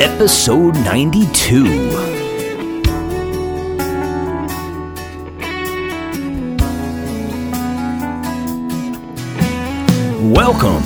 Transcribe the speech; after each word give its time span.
episode 0.00 0.74
92. 0.76 1.62
Welcome 10.32 10.82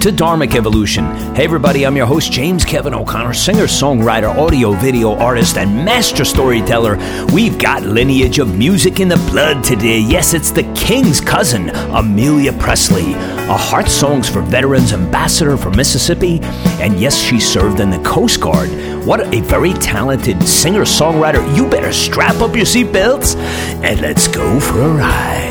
to 0.00 0.10
Dharmic 0.10 0.56
Evolution. 0.56 1.04
Hey, 1.34 1.44
everybody, 1.44 1.84
I'm 1.84 1.94
your 1.94 2.06
host, 2.06 2.32
James 2.32 2.64
Kevin 2.64 2.94
O'Connor, 2.94 3.34
singer, 3.34 3.64
songwriter, 3.64 4.34
audio, 4.34 4.72
video 4.72 5.14
artist, 5.14 5.58
and 5.58 5.84
master 5.84 6.24
storyteller. 6.24 6.96
We've 7.34 7.58
got 7.58 7.82
lineage 7.82 8.38
of 8.38 8.56
music 8.56 8.98
in 8.98 9.08
the 9.08 9.16
blood 9.30 9.62
today. 9.62 9.98
Yes, 10.00 10.32
it's 10.32 10.50
the 10.50 10.62
King's 10.74 11.20
cousin, 11.20 11.68
Amelia 11.68 12.54
Presley, 12.54 13.12
a 13.50 13.56
Heart 13.56 13.88
Songs 13.88 14.28
for 14.28 14.42
Veterans 14.42 14.92
ambassador 14.92 15.56
for 15.56 15.70
Mississippi. 15.70 16.38
And 16.78 17.00
yes, 17.00 17.20
she 17.20 17.40
served 17.40 17.80
in 17.80 17.90
the 17.90 17.98
Coast 18.04 18.40
Guard. 18.40 18.70
What 19.04 19.34
a 19.34 19.40
very 19.40 19.72
talented 19.72 20.40
singer 20.46 20.82
songwriter. 20.82 21.44
You 21.56 21.68
better 21.68 21.92
strap 21.92 22.36
up 22.36 22.54
your 22.54 22.64
seatbelts 22.64 23.34
and 23.82 24.00
let's 24.00 24.28
go 24.28 24.60
for 24.60 24.80
a 24.80 24.88
ride. 24.94 25.50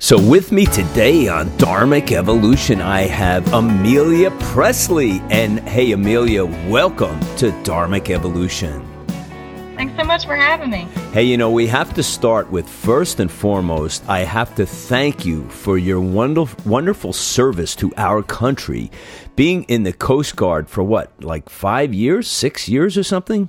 So, 0.00 0.20
with 0.20 0.50
me 0.50 0.66
today 0.66 1.28
on 1.28 1.50
Dharmic 1.50 2.10
Evolution, 2.10 2.80
I 2.80 3.02
have 3.02 3.52
Amelia 3.52 4.32
Presley. 4.40 5.20
And 5.30 5.60
hey, 5.60 5.92
Amelia, 5.92 6.44
welcome 6.68 7.20
to 7.36 7.52
Dharmic 7.62 8.10
Evolution. 8.10 8.84
Thanks 9.76 9.96
so 9.96 10.02
much 10.02 10.26
for 10.26 10.34
having 10.34 10.70
me. 10.70 10.88
Hey, 11.12 11.24
you 11.24 11.36
know, 11.36 11.50
we 11.50 11.66
have 11.66 11.92
to 11.94 12.04
start 12.04 12.52
with 12.52 12.68
first 12.68 13.18
and 13.18 13.28
foremost, 13.28 14.08
I 14.08 14.20
have 14.20 14.54
to 14.54 14.64
thank 14.64 15.26
you 15.26 15.42
for 15.48 15.76
your 15.76 16.00
wonderful, 16.00 16.70
wonderful 16.70 17.12
service 17.12 17.74
to 17.76 17.92
our 17.96 18.22
country. 18.22 18.92
Being 19.34 19.64
in 19.64 19.82
the 19.82 19.92
Coast 19.92 20.36
Guard 20.36 20.68
for 20.68 20.84
what, 20.84 21.10
like 21.20 21.48
five 21.48 21.92
years, 21.92 22.28
six 22.28 22.68
years 22.68 22.96
or 22.96 23.02
something? 23.02 23.48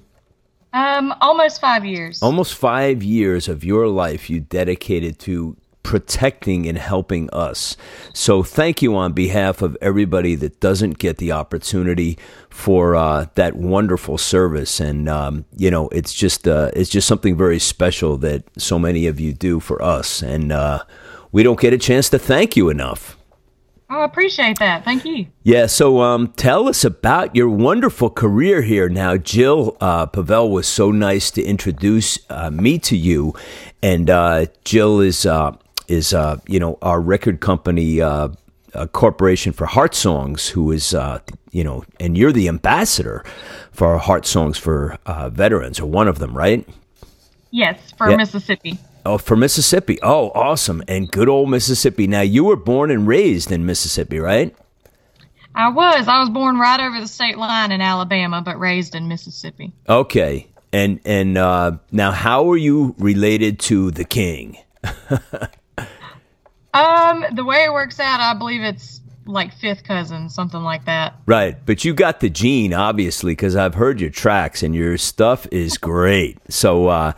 Um, 0.73 1.13
almost 1.21 1.61
five 1.61 1.85
years. 1.85 2.23
Almost 2.23 2.55
five 2.55 3.03
years 3.03 3.47
of 3.47 3.63
your 3.63 3.87
life 3.87 4.27
you 4.27 4.39
dedicated 4.39 5.19
to 5.19 5.55
protecting 5.91 6.69
and 6.69 6.77
helping 6.77 7.29
us. 7.31 7.75
So 8.13 8.43
thank 8.43 8.81
you 8.81 8.95
on 8.95 9.11
behalf 9.11 9.61
of 9.61 9.77
everybody 9.81 10.35
that 10.35 10.61
doesn't 10.61 10.99
get 10.99 11.17
the 11.17 11.33
opportunity 11.33 12.17
for 12.49 12.95
uh, 12.95 13.25
that 13.35 13.57
wonderful 13.57 14.17
service. 14.17 14.79
And 14.79 15.09
um, 15.09 15.43
you 15.57 15.69
know, 15.69 15.89
it's 15.89 16.13
just 16.13 16.47
uh, 16.47 16.71
it's 16.73 16.89
just 16.89 17.09
something 17.09 17.35
very 17.35 17.59
special 17.59 18.15
that 18.19 18.45
so 18.57 18.79
many 18.79 19.05
of 19.05 19.19
you 19.19 19.33
do 19.33 19.59
for 19.59 19.81
us, 19.81 20.21
and 20.21 20.53
uh, 20.53 20.85
we 21.33 21.43
don't 21.43 21.59
get 21.59 21.73
a 21.73 21.77
chance 21.77 22.07
to 22.11 22.17
thank 22.19 22.55
you 22.55 22.69
enough. 22.69 23.17
Oh, 23.89 23.99
I 23.99 24.05
appreciate 24.05 24.57
that. 24.59 24.85
Thank 24.85 25.03
you. 25.03 25.27
Yeah. 25.43 25.65
So, 25.65 25.99
um, 25.99 26.29
tell 26.37 26.69
us 26.69 26.85
about 26.85 27.35
your 27.35 27.49
wonderful 27.49 28.09
career 28.09 28.61
here. 28.61 28.87
Now, 28.87 29.17
Jill 29.17 29.75
uh, 29.81 30.05
Pavel 30.05 30.49
was 30.49 30.69
so 30.69 30.91
nice 30.91 31.29
to 31.31 31.43
introduce 31.43 32.17
uh, 32.29 32.49
me 32.49 32.79
to 32.79 32.95
you, 32.95 33.33
and 33.83 34.09
uh, 34.09 34.45
Jill 34.63 35.01
is 35.01 35.25
uh, 35.25 35.57
is 35.91 36.13
uh, 36.13 36.37
you 36.47 36.59
know 36.59 36.77
our 36.81 37.01
record 37.01 37.39
company 37.39 38.01
uh, 38.01 38.29
corporation 38.91 39.51
for 39.51 39.65
Heart 39.65 39.95
Songs, 39.95 40.49
who 40.49 40.71
is 40.71 40.95
you 41.51 41.63
know, 41.63 41.83
and 41.99 42.17
you're 42.17 42.31
the 42.31 42.47
ambassador 42.47 43.23
for 43.71 43.97
Heart 43.97 44.25
Songs 44.25 44.57
for 44.57 44.97
veterans, 45.31 45.79
or 45.79 45.85
one 45.85 46.07
of 46.07 46.19
them, 46.19 46.35
right? 46.35 46.67
Yes, 47.51 47.91
for 47.97 48.09
yeah. 48.09 48.15
Mississippi. 48.15 48.79
Oh, 49.05 49.17
for 49.17 49.35
Mississippi. 49.35 49.99
Oh, 50.01 50.29
awesome. 50.31 50.83
And 50.87 51.11
good 51.11 51.27
old 51.27 51.49
Mississippi. 51.49 52.07
Now, 52.07 52.21
you 52.21 52.43
were 52.43 52.55
born 52.55 52.91
and 52.91 53.07
raised 53.07 53.51
in 53.51 53.65
Mississippi, 53.65 54.19
right? 54.19 54.55
I 55.53 55.69
was. 55.69 56.07
I 56.07 56.19
was 56.19 56.29
born 56.29 56.57
right 56.57 56.79
over 56.79 56.99
the 56.99 57.07
state 57.07 57.37
line 57.37 57.71
in 57.71 57.81
Alabama, 57.81 58.41
but 58.41 58.59
raised 58.59 58.95
in 58.95 59.07
Mississippi. 59.07 59.73
Okay. 59.89 60.47
And 60.71 61.01
and 61.03 61.37
uh, 61.37 61.73
now, 61.91 62.11
how 62.11 62.49
are 62.51 62.57
you 62.57 62.95
related 62.97 63.59
to 63.61 63.91
the 63.91 64.05
king? 64.05 64.57
um, 66.73 67.25
the 67.33 67.43
way 67.43 67.63
it 67.63 67.73
works 67.73 67.99
out, 67.99 68.19
I 68.19 68.33
believe 68.33 68.61
it's 68.61 69.01
like 69.25 69.53
fifth 69.53 69.83
cousin, 69.83 70.29
something 70.29 70.61
like 70.61 70.85
that. 70.85 71.15
Right, 71.25 71.57
but 71.65 71.85
you 71.85 71.93
got 71.93 72.19
the 72.19 72.29
gene, 72.29 72.73
obviously, 72.73 73.33
because 73.33 73.55
I've 73.55 73.75
heard 73.75 74.01
your 74.01 74.09
tracks 74.09 74.63
and 74.63 74.75
your 74.75 74.97
stuff 74.97 75.47
is 75.51 75.77
great. 75.77 76.37
So, 76.49 76.87
uh, 76.87 77.13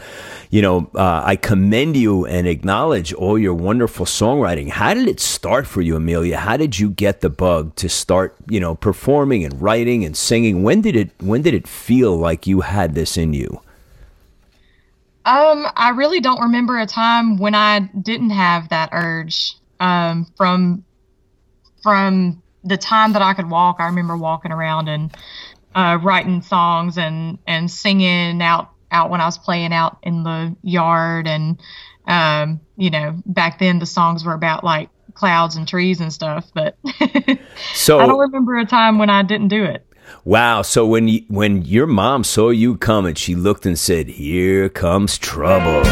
you 0.49 0.61
know, 0.61 0.89
uh, 0.95 1.23
I 1.25 1.35
commend 1.35 1.95
you 1.97 2.25
and 2.25 2.47
acknowledge 2.47 3.13
all 3.13 3.39
your 3.39 3.53
wonderful 3.53 4.05
songwriting. 4.05 4.69
How 4.69 4.93
did 4.93 5.07
it 5.07 5.19
start 5.19 5.65
for 5.65 5.81
you, 5.81 5.95
Amelia? 5.95 6.37
How 6.37 6.57
did 6.57 6.77
you 6.77 6.89
get 6.89 7.21
the 7.21 7.29
bug 7.29 7.75
to 7.75 7.89
start, 7.89 8.35
you 8.49 8.59
know, 8.59 8.75
performing 8.75 9.43
and 9.43 9.61
writing 9.61 10.03
and 10.03 10.15
singing? 10.15 10.63
When 10.63 10.81
did 10.81 10.95
it 10.95 11.11
When 11.19 11.41
did 11.41 11.53
it 11.53 11.67
feel 11.67 12.15
like 12.15 12.47
you 12.47 12.61
had 12.61 12.95
this 12.95 13.17
in 13.17 13.33
you? 13.33 13.61
Um, 15.25 15.65
I 15.75 15.91
really 15.95 16.19
don't 16.19 16.41
remember 16.41 16.77
a 16.77 16.85
time 16.85 17.37
when 17.37 17.55
I 17.55 17.79
didn't 17.79 18.31
have 18.31 18.69
that 18.69 18.89
urge. 18.91 19.55
Um, 19.79 20.27
from 20.37 20.85
from 21.81 22.41
the 22.63 22.77
time 22.77 23.13
that 23.13 23.21
I 23.21 23.33
could 23.33 23.49
walk, 23.49 23.77
I 23.79 23.87
remember 23.87 24.15
walking 24.15 24.51
around 24.51 24.87
and 24.87 25.15
uh, 25.75 25.97
writing 26.01 26.41
songs 26.41 26.97
and 26.97 27.37
and 27.47 27.69
singing 27.69 28.41
out 28.41 28.69
out 28.91 29.09
when 29.09 29.21
I 29.21 29.25
was 29.25 29.37
playing 29.37 29.73
out 29.73 29.97
in 30.03 30.23
the 30.23 30.55
yard 30.61 31.27
and 31.27 31.59
um, 32.07 32.61
you 32.77 32.89
know 32.89 33.15
back 33.25 33.59
then 33.59 33.79
the 33.79 33.85
songs 33.85 34.23
were 34.23 34.33
about 34.33 34.63
like 34.63 34.89
clouds 35.13 35.55
and 35.55 35.67
trees 35.67 35.99
and 35.99 36.11
stuff 36.11 36.49
but 36.53 36.77
so 37.73 37.99
I 37.99 38.07
don't 38.07 38.19
remember 38.19 38.57
a 38.57 38.65
time 38.65 38.97
when 38.97 39.09
I 39.09 39.23
didn't 39.23 39.49
do 39.49 39.63
it. 39.63 39.85
Wow. 40.25 40.61
So 40.61 40.85
when 40.85 41.07
you, 41.07 41.21
when 41.27 41.63
your 41.63 41.87
mom 41.87 42.23
saw 42.23 42.49
you 42.49 42.77
coming, 42.77 43.15
she 43.15 43.35
looked 43.35 43.65
and 43.65 43.77
said, 43.77 44.07
"Here 44.07 44.69
comes 44.69 45.17
trouble. 45.17 45.83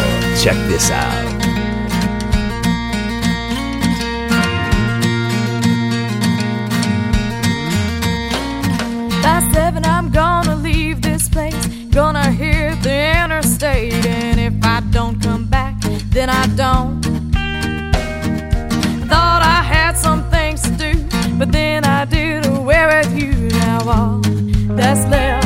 Check 0.41 0.57
this 0.69 0.89
out." 0.91 1.41
I 9.23 9.49
said 9.53 9.85
I'm 9.85 10.09
gonna 10.11 10.55
leave 10.55 11.01
this 11.01 11.29
place. 11.29 11.67
gonna 11.91 12.31
hit 12.31 12.81
the 12.83 12.97
interstate, 13.23 13.93
and 14.05 14.39
if 14.39 14.53
I 14.63 14.79
don't 14.91 15.21
come 15.21 15.45
back, 15.45 15.75
then 16.15 16.29
I 16.29 16.47
don't. 16.55 17.01
Thought 19.11 19.41
I 19.57 19.61
had 19.75 19.93
some 19.97 20.21
things 20.35 20.61
to 20.63 20.71
do, 20.85 20.91
but 21.37 21.51
then 21.51 21.70
all 23.91 24.19
that's 24.77 25.05
left 25.09 25.40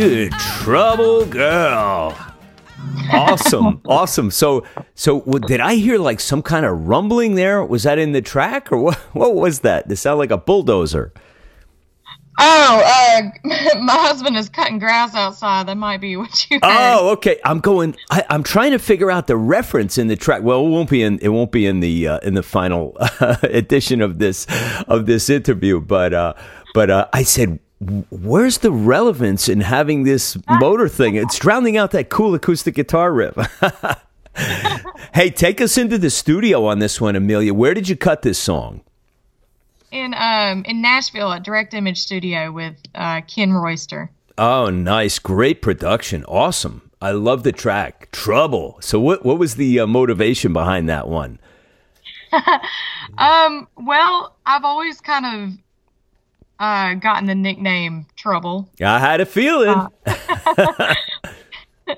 You 0.00 0.30
trouble 0.30 1.26
girl. 1.26 2.16
Awesome. 3.12 3.82
awesome. 3.86 4.30
So 4.30 4.64
so 4.94 5.20
did 5.46 5.60
I 5.60 5.74
hear 5.74 5.98
like 5.98 6.20
some 6.20 6.40
kind 6.40 6.64
of 6.64 6.88
rumbling 6.88 7.34
there? 7.34 7.62
Was 7.62 7.82
that 7.82 7.98
in 7.98 8.12
the 8.12 8.22
track 8.22 8.72
or 8.72 8.78
what 8.78 8.96
what 9.12 9.34
was 9.34 9.60
that? 9.60 9.90
It 9.90 9.96
sounded 9.96 10.18
like 10.18 10.30
a 10.30 10.38
bulldozer. 10.38 11.12
Oh, 12.42 12.82
uh, 12.82 13.22
my 13.80 13.92
husband 13.92 14.38
is 14.38 14.48
cutting 14.48 14.78
grass 14.78 15.14
outside. 15.14 15.66
That 15.66 15.76
might 15.76 16.00
be 16.00 16.16
what 16.16 16.50
you. 16.50 16.56
Heard. 16.62 16.62
Oh, 16.62 17.10
okay. 17.10 17.38
I'm 17.44 17.60
going. 17.60 17.94
I, 18.10 18.24
am 18.30 18.42
trying 18.42 18.70
to 18.70 18.78
figure 18.78 19.10
out 19.10 19.26
the 19.26 19.36
reference 19.36 19.98
in 19.98 20.06
the 20.06 20.16
track. 20.16 20.42
Well, 20.42 20.64
it 20.64 20.70
won't 20.70 20.88
be 20.88 21.02
in. 21.02 21.18
It 21.18 21.28
won't 21.28 21.52
be 21.52 21.66
in 21.66 21.80
the 21.80 22.08
uh, 22.08 22.18
in 22.20 22.32
the 22.32 22.42
final 22.42 22.96
uh, 22.98 23.36
edition 23.42 24.00
of 24.00 24.18
this 24.18 24.46
of 24.88 25.04
this 25.04 25.28
interview. 25.28 25.80
But 25.82 26.14
uh, 26.14 26.32
but 26.72 26.88
uh, 26.88 27.08
I 27.12 27.24
said, 27.24 27.60
where's 27.80 28.58
the 28.58 28.72
relevance 28.72 29.48
in 29.48 29.60
having 29.60 30.04
this 30.04 30.36
motor 30.48 30.88
thing? 30.88 31.14
It's 31.16 31.38
drowning 31.38 31.76
out 31.76 31.90
that 31.92 32.08
cool 32.08 32.34
acoustic 32.34 32.74
guitar 32.74 33.12
riff. 33.12 33.36
hey, 35.14 35.30
take 35.30 35.60
us 35.60 35.78
into 35.78 35.98
the 35.98 36.10
studio 36.10 36.66
on 36.66 36.78
this 36.78 37.00
one, 37.00 37.16
Amelia. 37.16 37.54
Where 37.54 37.74
did 37.74 37.88
you 37.88 37.96
cut 37.96 38.22
this 38.22 38.38
song? 38.38 38.82
in 39.90 40.14
um 40.14 40.64
in 40.66 40.80
Nashville 40.80 41.32
at 41.32 41.42
Direct 41.42 41.74
Image 41.74 42.00
Studio 42.00 42.52
with 42.52 42.76
uh, 42.94 43.20
Ken 43.22 43.52
Royster. 43.52 44.10
Oh, 44.38 44.70
nice, 44.70 45.18
great 45.18 45.60
production, 45.60 46.24
awesome. 46.24 46.90
I 47.02 47.12
love 47.12 47.42
the 47.42 47.52
track 47.52 48.10
Trouble. 48.12 48.78
So, 48.80 49.00
what 49.00 49.24
what 49.24 49.38
was 49.38 49.56
the 49.56 49.80
uh, 49.80 49.86
motivation 49.86 50.52
behind 50.52 50.88
that 50.88 51.08
one? 51.08 51.38
um, 53.18 53.66
well, 53.76 54.36
I've 54.46 54.64
always 54.64 55.00
kind 55.00 55.26
of 55.26 55.58
uh, 56.60 56.94
gotten 56.94 57.26
the 57.26 57.34
nickname 57.34 58.06
Trouble. 58.16 58.68
I 58.80 58.98
had 58.98 59.20
a 59.20 59.26
feeling. 59.26 59.70
Uh, 59.70 59.88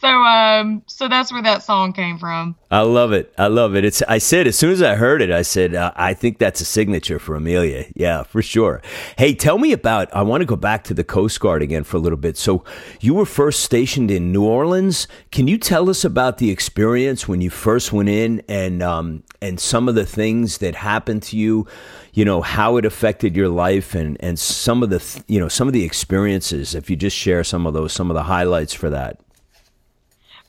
so 0.00 0.08
um 0.08 0.82
so 0.86 1.08
that's 1.08 1.32
where 1.32 1.42
that 1.42 1.62
song 1.62 1.92
came 1.92 2.18
from. 2.18 2.56
I 2.70 2.80
love 2.80 3.12
it. 3.12 3.32
I 3.38 3.48
love 3.48 3.74
it. 3.76 3.84
It's 3.84 4.02
i 4.02 4.18
said 4.18 4.46
as 4.46 4.58
soon 4.58 4.70
as 4.70 4.82
i 4.82 4.94
heard 4.94 5.22
it 5.22 5.30
i 5.30 5.42
said 5.42 5.74
uh, 5.74 5.92
i 5.96 6.14
think 6.14 6.38
that's 6.38 6.60
a 6.60 6.64
signature 6.64 7.18
for 7.18 7.34
amelia. 7.34 7.86
Yeah 7.94 8.22
for 8.22 8.42
sure. 8.42 8.82
Hey 9.16 9.34
tell 9.34 9.58
me 9.58 9.72
about 9.72 10.14
i 10.14 10.22
want 10.22 10.40
to 10.40 10.46
go 10.46 10.56
back 10.56 10.84
to 10.84 10.94
the 10.94 11.04
coast 11.04 11.40
guard 11.40 11.62
again 11.62 11.84
for 11.84 11.96
a 11.96 12.00
little 12.00 12.18
bit. 12.18 12.36
So 12.36 12.64
you 13.00 13.14
were 13.14 13.26
first 13.26 13.60
stationed 13.62 14.10
in 14.10 14.32
new 14.32 14.44
orleans. 14.44 15.08
Can 15.30 15.48
you 15.48 15.58
tell 15.58 15.90
us 15.90 16.04
about 16.04 16.38
the 16.38 16.50
experience 16.50 17.28
when 17.28 17.40
you 17.40 17.50
first 17.50 17.92
went 17.92 18.08
in 18.08 18.42
and 18.48 18.82
um 18.82 19.22
and 19.40 19.58
some 19.58 19.88
of 19.88 19.94
the 19.94 20.06
things 20.06 20.58
that 20.58 20.74
happened 20.74 21.22
to 21.24 21.36
you? 21.36 21.66
You 22.12 22.24
know 22.24 22.42
how 22.42 22.76
it 22.76 22.84
affected 22.84 23.36
your 23.36 23.48
life 23.48 23.94
and 23.94 24.16
and 24.20 24.38
some 24.38 24.82
of 24.82 24.90
the 24.90 25.22
you 25.28 25.40
know 25.40 25.48
some 25.48 25.66
of 25.66 25.72
the 25.72 25.84
experiences 25.84 26.74
if 26.74 26.90
you 26.90 26.96
just 26.96 27.16
share 27.16 27.42
some 27.44 27.66
of 27.66 27.74
those 27.74 27.92
some 27.92 28.10
of 28.10 28.14
the 28.14 28.24
highlights 28.24 28.74
for 28.74 28.90
that 28.90 29.18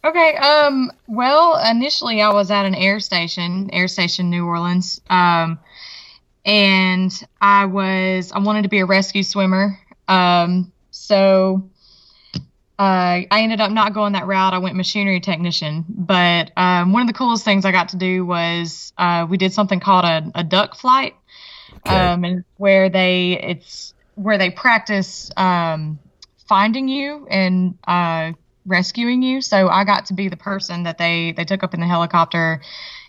Okay. 0.05 0.35
Um. 0.35 0.91
Well, 1.07 1.57
initially 1.69 2.21
I 2.21 2.29
was 2.29 2.51
at 2.51 2.65
an 2.65 2.75
air 2.75 2.99
station, 2.99 3.69
Air 3.71 3.87
Station 3.87 4.29
New 4.29 4.45
Orleans. 4.45 4.99
Um, 5.09 5.59
and 6.45 7.11
I 7.39 7.65
was 7.65 8.31
I 8.33 8.39
wanted 8.39 8.63
to 8.63 8.69
be 8.69 8.79
a 8.79 8.85
rescue 8.85 9.23
swimmer. 9.23 9.79
Um. 10.07 10.71
So. 10.91 11.69
Uh, 12.79 13.21
I 13.29 13.43
ended 13.43 13.61
up 13.61 13.71
not 13.71 13.93
going 13.93 14.13
that 14.13 14.25
route. 14.25 14.53
I 14.53 14.57
went 14.57 14.75
machinery 14.75 15.19
technician. 15.19 15.85
But 15.87 16.51
um, 16.57 16.91
one 16.91 17.03
of 17.03 17.07
the 17.07 17.13
coolest 17.13 17.45
things 17.45 17.65
I 17.65 17.71
got 17.71 17.89
to 17.89 17.97
do 17.97 18.25
was 18.25 18.91
uh, 18.97 19.27
we 19.29 19.37
did 19.37 19.53
something 19.53 19.79
called 19.79 20.05
a, 20.05 20.31
a 20.35 20.43
duck 20.43 20.75
flight, 20.75 21.15
okay. 21.85 21.95
um, 21.95 22.25
and 22.25 22.43
where 22.57 22.89
they 22.89 23.39
it's 23.41 23.93
where 24.15 24.39
they 24.39 24.49
practice 24.49 25.29
um, 25.37 25.99
finding 26.47 26.87
you 26.87 27.27
and 27.29 27.77
uh, 27.87 28.31
rescuing 28.65 29.21
you. 29.21 29.41
So 29.41 29.67
I 29.67 29.83
got 29.83 30.05
to 30.07 30.13
be 30.13 30.27
the 30.29 30.37
person 30.37 30.83
that 30.83 30.97
they 30.97 31.33
they 31.33 31.45
took 31.45 31.63
up 31.63 31.73
in 31.73 31.79
the 31.79 31.87
helicopter, 31.87 32.61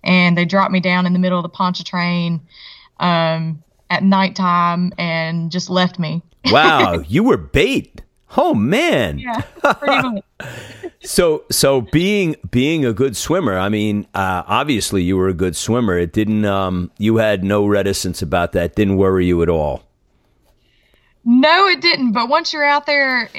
and 0.03 0.37
they 0.37 0.45
dropped 0.45 0.73
me 0.73 0.81
down 0.81 1.07
in 1.07 1.13
the 1.13 1.19
middle 1.19 1.39
of 1.39 1.43
the 1.43 1.49
Pontchartrain 1.49 2.41
um, 3.01 3.63
at 3.91 4.03
nighttime 4.03 4.93
and 4.99 5.51
just 5.51 5.71
left 5.71 5.99
me. 5.99 6.23
wow, 6.51 6.99
you 7.07 7.25
were 7.25 7.37
bait. 7.37 8.03
Oh 8.37 8.55
man. 8.55 9.19
Yeah, 9.19 9.43
so 11.01 11.45
so 11.51 11.81
being 11.81 12.37
being 12.51 12.85
a 12.85 12.93
good 12.93 13.17
swimmer, 13.17 13.57
I 13.57 13.69
mean, 13.69 14.07
uh, 14.15 14.43
obviously 14.47 15.03
you 15.03 15.17
were 15.17 15.29
a 15.29 15.35
good 15.35 15.57
swimmer. 15.57 15.97
It 15.99 16.13
didn't 16.13 16.45
um, 16.45 16.91
you 16.99 17.19
had 17.19 17.45
no 17.45 17.67
reticence 17.67 18.23
about 18.23 18.53
that. 18.53 18.75
Didn't 18.75 18.97
worry 18.97 19.27
you 19.27 19.43
at 19.43 19.49
all. 19.49 19.85
No, 21.25 21.67
it 21.69 21.81
didn't. 21.81 22.13
But 22.13 22.29
once 22.29 22.53
you're 22.53 22.65
out 22.65 22.87
there, 22.87 23.31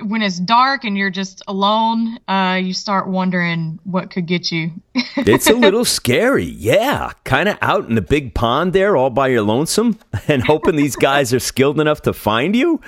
when 0.00 0.22
it's 0.22 0.38
dark 0.38 0.84
and 0.84 0.96
you're 0.96 1.10
just 1.10 1.42
alone, 1.48 2.18
uh, 2.28 2.58
you 2.62 2.74
start 2.74 3.08
wondering 3.08 3.78
what 3.84 4.10
could 4.10 4.26
get 4.26 4.52
you. 4.52 4.72
it's 5.16 5.48
a 5.48 5.54
little 5.54 5.84
scary, 5.84 6.44
yeah. 6.44 7.12
Kind 7.24 7.48
of 7.48 7.56
out 7.62 7.88
in 7.88 7.94
the 7.94 8.02
big 8.02 8.34
pond 8.34 8.72
there, 8.72 8.96
all 8.96 9.10
by 9.10 9.28
your 9.28 9.42
lonesome, 9.42 9.98
and 10.28 10.42
hoping 10.42 10.76
these 10.76 10.96
guys 10.96 11.32
are 11.32 11.40
skilled 11.40 11.80
enough 11.80 12.02
to 12.02 12.12
find 12.12 12.54
you. 12.54 12.80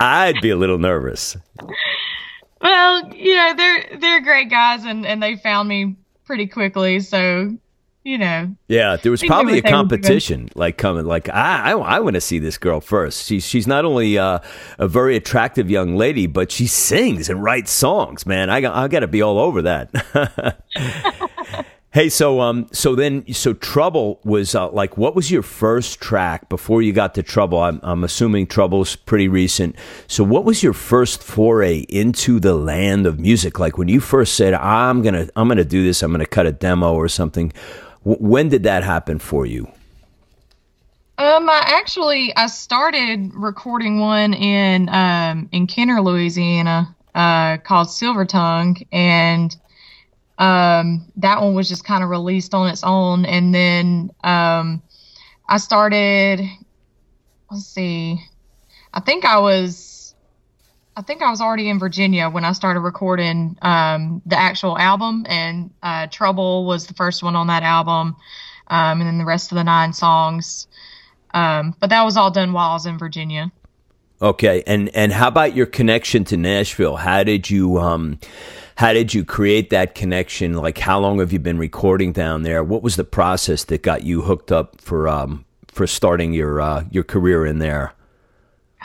I'd 0.00 0.40
be 0.40 0.50
a 0.50 0.56
little 0.56 0.78
nervous. 0.78 1.36
Well, 2.60 3.14
you 3.14 3.34
know 3.34 3.54
they're 3.54 3.98
they're 3.98 4.20
great 4.22 4.50
guys, 4.50 4.84
and 4.84 5.06
and 5.06 5.22
they 5.22 5.36
found 5.36 5.68
me 5.68 5.96
pretty 6.24 6.46
quickly. 6.46 7.00
So 7.00 7.56
you 8.06 8.18
know. 8.18 8.54
Yeah, 8.68 8.94
there 8.96 9.10
was 9.10 9.20
probably 9.20 9.58
a 9.58 9.62
competition 9.62 10.48
like 10.54 10.78
coming. 10.78 11.06
Like 11.06 11.28
I, 11.28 11.72
I, 11.72 11.96
I 11.96 12.00
want 12.00 12.14
to 12.14 12.20
see 12.20 12.38
this 12.38 12.56
girl 12.56 12.80
first. 12.80 13.26
She's 13.26 13.44
she's 13.44 13.66
not 13.66 13.84
only 13.84 14.16
uh, 14.16 14.38
a 14.78 14.86
very 14.86 15.16
attractive 15.16 15.68
young 15.68 15.96
lady, 15.96 16.28
but 16.28 16.52
she 16.52 16.68
sings 16.68 17.28
and 17.28 17.42
writes 17.42 17.72
songs. 17.72 18.24
Man, 18.24 18.48
I 18.48 18.58
I 18.58 18.86
got 18.86 19.00
to 19.00 19.08
be 19.08 19.22
all 19.22 19.40
over 19.40 19.60
that. 19.62 20.56
hey, 21.90 22.08
so 22.08 22.40
um, 22.40 22.68
so 22.70 22.94
then 22.94 23.26
so 23.34 23.54
Trouble 23.54 24.20
was 24.22 24.54
uh, 24.54 24.70
like, 24.70 24.96
what 24.96 25.16
was 25.16 25.32
your 25.32 25.42
first 25.42 26.00
track 26.00 26.48
before 26.48 26.82
you 26.82 26.92
got 26.92 27.12
to 27.16 27.24
Trouble? 27.24 27.58
I'm 27.58 27.80
I'm 27.82 28.04
assuming 28.04 28.46
Trouble's 28.46 28.94
pretty 28.94 29.26
recent. 29.26 29.74
So 30.06 30.22
what 30.22 30.44
was 30.44 30.62
your 30.62 30.74
first 30.74 31.24
foray 31.24 31.78
into 31.88 32.38
the 32.38 32.54
land 32.54 33.04
of 33.04 33.18
music? 33.18 33.58
Like 33.58 33.78
when 33.78 33.88
you 33.88 33.98
first 33.98 34.34
said, 34.34 34.54
I'm 34.54 35.02
gonna 35.02 35.26
I'm 35.34 35.48
gonna 35.48 35.64
do 35.64 35.82
this. 35.82 36.04
I'm 36.04 36.12
gonna 36.12 36.24
cut 36.24 36.46
a 36.46 36.52
demo 36.52 36.94
or 36.94 37.08
something 37.08 37.52
when 38.06 38.48
did 38.48 38.62
that 38.62 38.84
happen 38.84 39.18
for 39.18 39.46
you? 39.46 39.66
Um, 41.18 41.48
I 41.50 41.62
actually 41.66 42.34
I 42.36 42.46
started 42.46 43.32
recording 43.34 43.98
one 43.98 44.32
in 44.32 44.88
um 44.90 45.48
in 45.50 45.66
Kenner, 45.66 46.00
Louisiana, 46.00 46.94
uh, 47.14 47.56
called 47.58 47.90
Silver 47.90 48.24
Tongue, 48.24 48.76
and 48.92 49.56
um 50.38 51.10
that 51.16 51.40
one 51.40 51.54
was 51.54 51.68
just 51.68 51.84
kind 51.84 52.04
of 52.04 52.10
released 52.10 52.54
on 52.54 52.68
its 52.68 52.84
own, 52.84 53.24
and 53.24 53.52
then 53.54 54.10
um 54.22 54.82
I 55.48 55.58
started. 55.58 56.42
Let's 57.50 57.66
see, 57.66 58.20
I 58.92 59.00
think 59.00 59.24
I 59.24 59.38
was 59.38 59.95
I 60.96 61.02
think 61.02 61.20
I 61.20 61.30
was 61.30 61.42
already 61.42 61.68
in 61.68 61.78
Virginia 61.78 62.30
when 62.30 62.46
I 62.46 62.52
started 62.52 62.80
recording 62.80 63.58
um, 63.60 64.22
the 64.24 64.38
actual 64.38 64.78
album, 64.78 65.26
and 65.28 65.70
uh, 65.82 66.06
Trouble 66.06 66.64
was 66.64 66.86
the 66.86 66.94
first 66.94 67.22
one 67.22 67.36
on 67.36 67.48
that 67.48 67.62
album, 67.62 68.16
um, 68.68 69.00
and 69.00 69.02
then 69.02 69.18
the 69.18 69.26
rest 69.26 69.52
of 69.52 69.56
the 69.56 69.64
nine 69.64 69.92
songs. 69.92 70.66
Um, 71.34 71.76
but 71.80 71.90
that 71.90 72.02
was 72.02 72.16
all 72.16 72.30
done 72.30 72.54
while 72.54 72.70
I 72.70 72.72
was 72.72 72.86
in 72.86 72.98
Virginia. 72.98 73.52
Okay, 74.22 74.62
and 74.66 74.88
and 74.94 75.12
how 75.12 75.28
about 75.28 75.54
your 75.54 75.66
connection 75.66 76.24
to 76.24 76.38
Nashville? 76.38 76.96
How 76.96 77.22
did 77.22 77.50
you 77.50 77.78
um, 77.78 78.18
how 78.76 78.94
did 78.94 79.12
you 79.12 79.22
create 79.22 79.68
that 79.68 79.94
connection? 79.94 80.54
Like, 80.54 80.78
how 80.78 80.98
long 80.98 81.18
have 81.18 81.30
you 81.30 81.38
been 81.38 81.58
recording 81.58 82.12
down 82.12 82.42
there? 82.42 82.64
What 82.64 82.82
was 82.82 82.96
the 82.96 83.04
process 83.04 83.64
that 83.64 83.82
got 83.82 84.04
you 84.04 84.22
hooked 84.22 84.50
up 84.50 84.80
for 84.80 85.08
um, 85.08 85.44
for 85.68 85.86
starting 85.86 86.32
your 86.32 86.62
uh, 86.62 86.84
your 86.90 87.04
career 87.04 87.44
in 87.44 87.58
there? 87.58 87.92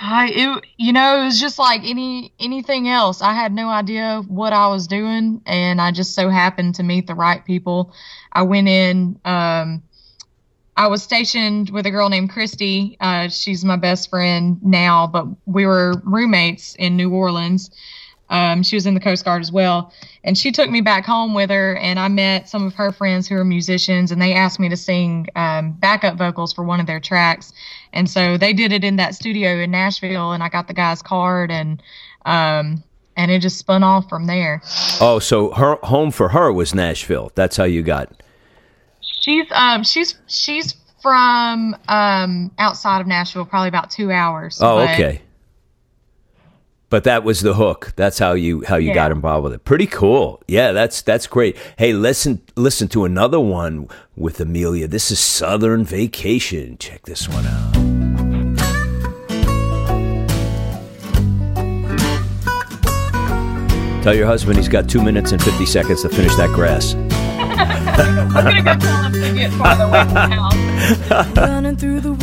I 0.03 0.29
it 0.33 0.65
you 0.77 0.93
know 0.93 1.21
it 1.21 1.25
was 1.25 1.39
just 1.39 1.59
like 1.59 1.81
any 1.83 2.33
anything 2.39 2.89
else. 2.89 3.21
I 3.21 3.33
had 3.33 3.53
no 3.53 3.69
idea 3.69 4.23
what 4.27 4.51
I 4.51 4.67
was 4.67 4.87
doing, 4.87 5.41
and 5.45 5.79
I 5.79 5.91
just 5.91 6.15
so 6.15 6.27
happened 6.29 6.75
to 6.75 6.83
meet 6.83 7.05
the 7.05 7.13
right 7.13 7.45
people. 7.45 7.93
I 8.33 8.41
went 8.41 8.67
in. 8.67 9.19
Um, 9.23 9.83
I 10.75 10.87
was 10.87 11.03
stationed 11.03 11.69
with 11.69 11.85
a 11.85 11.91
girl 11.91 12.09
named 12.09 12.31
Christy. 12.31 12.97
Uh, 12.99 13.27
she's 13.27 13.63
my 13.63 13.75
best 13.75 14.09
friend 14.09 14.57
now, 14.63 15.05
but 15.05 15.27
we 15.45 15.67
were 15.67 16.01
roommates 16.03 16.73
in 16.75 16.97
New 16.97 17.11
Orleans. 17.13 17.69
Um, 18.31 18.63
she 18.63 18.77
was 18.77 18.85
in 18.85 18.93
the 18.93 18.99
Coast 18.99 19.25
Guard 19.25 19.41
as 19.41 19.51
well. 19.51 19.93
And 20.23 20.37
she 20.37 20.51
took 20.51 20.69
me 20.69 20.81
back 20.81 21.05
home 21.05 21.33
with 21.33 21.49
her, 21.49 21.75
and 21.75 21.99
I 21.99 22.07
met 22.07 22.47
some 22.47 22.65
of 22.65 22.73
her 22.75 22.91
friends 22.91 23.27
who 23.27 23.35
are 23.35 23.43
musicians, 23.43 24.11
and 24.11 24.21
they 24.21 24.33
asked 24.33 24.59
me 24.59 24.69
to 24.69 24.77
sing 24.77 25.27
um, 25.35 25.73
backup 25.73 26.17
vocals 26.17 26.53
for 26.53 26.63
one 26.63 26.79
of 26.79 26.87
their 26.87 26.99
tracks. 26.99 27.51
And 27.91 28.09
so 28.09 28.37
they 28.37 28.53
did 28.53 28.71
it 28.71 28.83
in 28.83 28.95
that 28.95 29.15
studio 29.15 29.57
in 29.57 29.71
Nashville, 29.71 30.31
and 30.31 30.41
I 30.41 30.49
got 30.49 30.67
the 30.67 30.73
guy's 30.73 31.01
card, 31.01 31.51
and 31.51 31.83
um, 32.25 32.83
and 33.17 33.29
it 33.31 33.39
just 33.39 33.57
spun 33.57 33.83
off 33.83 34.07
from 34.07 34.27
there. 34.27 34.61
Oh, 35.01 35.19
so 35.19 35.51
her 35.51 35.75
home 35.83 36.11
for 36.11 36.29
her 36.29 36.53
was 36.53 36.73
Nashville. 36.73 37.31
That's 37.35 37.57
how 37.57 37.65
you 37.65 37.83
got. 37.83 38.23
She's 39.01 39.45
um 39.51 39.83
she's 39.83 40.15
she's 40.27 40.75
from 41.01 41.75
um 41.89 42.51
outside 42.59 43.01
of 43.01 43.07
Nashville, 43.07 43.45
probably 43.45 43.67
about 43.67 43.89
two 43.89 44.11
hours. 44.11 44.59
Oh, 44.61 44.79
okay 44.79 45.21
But 46.91 47.05
that 47.05 47.23
was 47.23 47.39
the 47.39 47.53
hook. 47.53 47.93
That's 47.95 48.19
how 48.19 48.33
you 48.33 48.63
how 48.67 48.75
you 48.75 48.89
Yeah. 48.89 48.93
got 48.95 49.11
involved 49.11 49.45
with 49.45 49.53
it. 49.53 49.63
Pretty 49.63 49.87
cool. 49.87 50.41
Yeah, 50.47 50.73
that's 50.73 51.01
that's 51.01 51.25
great. 51.25 51.55
Hey, 51.77 51.93
listen 51.93 52.41
listen 52.57 52.89
to 52.89 53.05
another 53.05 53.39
one 53.39 53.87
with 54.17 54.41
Amelia. 54.41 54.87
This 54.89 55.09
is 55.09 55.17
Southern 55.17 55.85
Vacation. 55.85 56.77
Check 56.77 57.03
this 57.03 57.29
one 57.29 57.47
out. 57.47 57.71
Tell 64.03 64.15
your 64.15 64.25
husband 64.25 64.57
he's 64.57 64.67
got 64.67 64.89
two 64.89 64.99
minutes 65.01 65.31
and 65.31 65.41
fifty 65.41 65.65
seconds 65.65 66.01
to 66.01 66.09
finish 66.09 66.35
that 66.35 66.49
grass. 66.49 66.95
I'm 67.39 68.33
gonna 68.33 68.63
go 68.63 68.75
tell 68.75 69.03
him 69.03 69.13
to 69.13 69.33
get 69.35 69.51
farther 69.53 69.83
away 69.83 70.03
from 70.05 70.13
the 70.15 71.09
house. 71.21 71.37
Running 71.37 71.75
through 71.77 71.99
the 72.01 72.13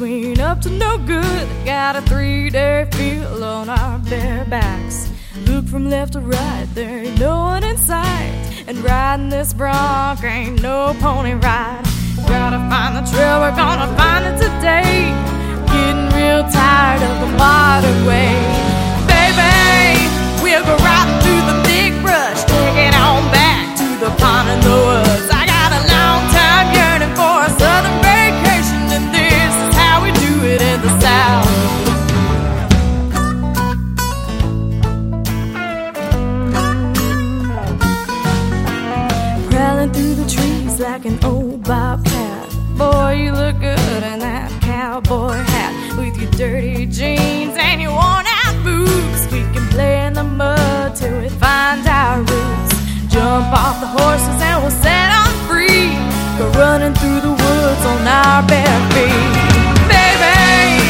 ain't 0.00 0.40
up 0.40 0.60
to 0.60 0.70
no 0.70 0.96
good. 0.98 1.48
Got 1.64 1.96
a 1.96 2.02
three 2.02 2.50
day 2.50 2.86
feel 2.92 3.44
on 3.44 3.68
our 3.68 3.98
bare 3.98 4.44
backs. 4.46 5.10
Look 5.46 5.66
from 5.66 5.90
left 5.90 6.14
to 6.14 6.20
right, 6.20 6.66
there 6.74 7.04
ain't 7.04 7.18
no 7.18 7.36
one 7.40 7.64
in 7.64 7.76
sight. 7.76 8.64
And 8.66 8.78
riding 8.78 9.28
this 9.28 9.52
bronc 9.52 10.22
ain't 10.24 10.62
no 10.62 10.96
pony 11.00 11.34
ride. 11.34 11.82
Gotta 12.28 12.58
find 12.70 12.96
the 12.96 13.04
trail, 13.10 13.40
we're 13.40 13.56
gonna 13.56 13.90
find 13.96 14.24
it 14.24 14.36
today. 14.38 15.12
Getting 15.66 16.08
real 16.16 16.42
tired 16.48 17.02
of 17.02 17.16
the 17.20 17.36
modern 17.36 18.06
way. 18.06 18.32
Baby, 19.10 20.08
we'll 20.42 20.64
go 20.64 20.76
riding 20.78 21.18
through 21.22 21.42
the 21.50 21.56
thick 21.68 21.92
brush, 22.02 22.44
take 22.44 22.76
it 22.88 22.94
on 22.94 23.30
back 23.30 23.76
to 23.76 23.86
the 24.04 24.10
pond 24.20 24.48
in 24.48 24.60
the 24.60 24.76
woods. 24.88 25.28
I 25.30 25.44
got 25.44 25.70
a 25.72 25.82
long 25.92 26.20
time 26.30 26.66
yearning 26.72 26.81
like 41.02 41.12
an 41.12 41.24
old 41.24 41.64
bobcat. 41.64 42.48
Boy, 42.76 43.22
you 43.24 43.32
look 43.32 43.58
good 43.58 44.02
in 44.02 44.18
that 44.20 44.50
cowboy 44.62 45.32
hat 45.32 45.98
with 45.98 46.16
your 46.20 46.30
dirty 46.32 46.86
jeans 46.86 47.54
and 47.58 47.80
your 47.82 47.90
worn 47.90 48.26
out 48.26 48.56
boots. 48.62 49.24
We 49.32 49.40
can 49.52 49.66
play 49.70 50.06
in 50.06 50.12
the 50.12 50.22
mud 50.22 50.94
till 50.94 51.18
we 51.20 51.28
find 51.28 51.86
our 51.86 52.18
roots. 52.18 52.72
Jump 53.08 53.50
off 53.50 53.80
the 53.80 53.86
horses 53.86 54.38
and 54.42 54.62
we'll 54.62 54.70
set 54.70 55.10
on 55.10 55.30
free. 55.48 55.90
Go 56.38 56.46
running 56.58 56.94
through 56.94 57.20
the 57.20 57.34
woods 57.34 57.84
on 57.84 58.06
our 58.06 58.46
bare 58.46 58.80
feet. 58.94 59.26
Baby, 59.90 60.81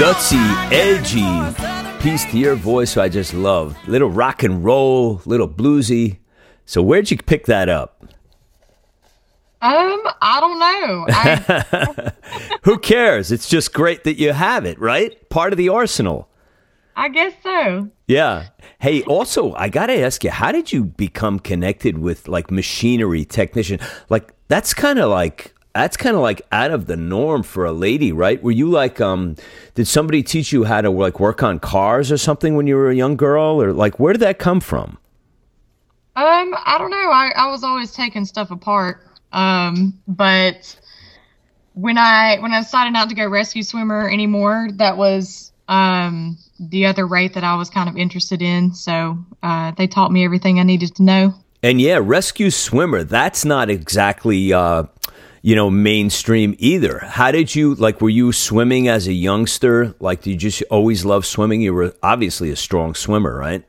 gutsy, 0.00 0.40
edgy 0.72 2.00
piece 2.02 2.24
to 2.24 2.38
your 2.38 2.54
voice 2.54 2.96
I 2.96 3.10
just 3.10 3.34
love. 3.34 3.76
Little 3.86 4.08
rock 4.08 4.42
and 4.42 4.64
roll, 4.64 5.20
little 5.26 5.46
bluesy. 5.46 6.20
So 6.64 6.82
where'd 6.82 7.10
you 7.10 7.18
pick 7.18 7.44
that 7.44 7.68
up? 7.68 8.02
Um, 9.60 10.00
I 10.22 10.40
don't 10.40 10.58
know. 10.58 11.06
I, 11.10 12.12
Who 12.62 12.78
cares? 12.78 13.30
It's 13.30 13.46
just 13.46 13.74
great 13.74 14.04
that 14.04 14.14
you 14.14 14.32
have 14.32 14.64
it, 14.64 14.80
right? 14.80 15.28
Part 15.28 15.52
of 15.52 15.58
the 15.58 15.68
arsenal. 15.68 16.30
I 16.96 17.10
guess 17.10 17.34
so. 17.42 17.90
Yeah. 18.06 18.48
Hey, 18.78 19.02
also, 19.02 19.52
I 19.52 19.68
got 19.68 19.88
to 19.88 20.00
ask 20.00 20.24
you, 20.24 20.30
how 20.30 20.50
did 20.50 20.72
you 20.72 20.84
become 20.84 21.38
connected 21.38 21.98
with 21.98 22.26
like 22.26 22.50
machinery 22.50 23.26
technician? 23.26 23.80
Like 24.08 24.32
that's 24.48 24.72
kind 24.72 24.98
of 24.98 25.10
like 25.10 25.54
that's 25.74 25.96
kind 25.96 26.16
of 26.16 26.22
like 26.22 26.42
out 26.50 26.70
of 26.70 26.86
the 26.86 26.96
norm 26.96 27.42
for 27.42 27.64
a 27.64 27.72
lady, 27.72 28.12
right? 28.12 28.42
Were 28.42 28.50
you 28.50 28.68
like 28.68 29.00
um 29.00 29.36
did 29.74 29.86
somebody 29.86 30.22
teach 30.22 30.52
you 30.52 30.64
how 30.64 30.80
to 30.80 30.90
like 30.90 31.20
work 31.20 31.42
on 31.42 31.58
cars 31.58 32.10
or 32.10 32.18
something 32.18 32.56
when 32.56 32.66
you 32.66 32.76
were 32.76 32.90
a 32.90 32.94
young 32.94 33.16
girl 33.16 33.62
or 33.62 33.72
like 33.72 34.00
where 34.00 34.12
did 34.12 34.20
that 34.20 34.38
come 34.38 34.60
from? 34.60 34.98
Um, 36.16 36.54
I 36.66 36.76
don't 36.78 36.90
know. 36.90 36.96
I, 36.96 37.32
I 37.36 37.50
was 37.50 37.62
always 37.62 37.92
taking 37.92 38.24
stuff 38.24 38.50
apart. 38.50 39.06
Um, 39.32 39.98
but 40.08 40.76
when 41.74 41.96
I 41.96 42.38
when 42.40 42.52
I 42.52 42.60
decided 42.60 42.92
not 42.92 43.08
to 43.10 43.14
go 43.14 43.28
rescue 43.28 43.62
swimmer 43.62 44.08
anymore, 44.08 44.68
that 44.74 44.96
was 44.96 45.52
um 45.68 46.36
the 46.58 46.86
other 46.86 47.06
rate 47.06 47.34
that 47.34 47.44
I 47.44 47.54
was 47.54 47.70
kind 47.70 47.88
of 47.88 47.96
interested 47.96 48.42
in. 48.42 48.74
So 48.74 49.18
uh, 49.42 49.70
they 49.70 49.86
taught 49.86 50.12
me 50.12 50.24
everything 50.24 50.58
I 50.60 50.64
needed 50.64 50.94
to 50.96 51.02
know. 51.02 51.34
And 51.62 51.80
yeah, 51.80 52.00
rescue 52.02 52.50
swimmer, 52.50 53.04
that's 53.04 53.44
not 53.44 53.70
exactly 53.70 54.52
uh 54.52 54.84
you 55.42 55.54
know 55.56 55.70
mainstream 55.70 56.54
either. 56.58 56.98
How 56.98 57.30
did 57.30 57.54
you 57.54 57.74
like 57.76 58.00
were 58.00 58.08
you 58.10 58.32
swimming 58.32 58.88
as 58.88 59.06
a 59.08 59.12
youngster? 59.12 59.94
Like 60.00 60.22
did 60.22 60.30
you 60.30 60.36
just 60.36 60.62
always 60.70 61.04
love 61.04 61.24
swimming? 61.26 61.60
You 61.62 61.72
were 61.74 61.94
obviously 62.02 62.50
a 62.50 62.56
strong 62.56 62.94
swimmer, 62.94 63.36
right? 63.36 63.64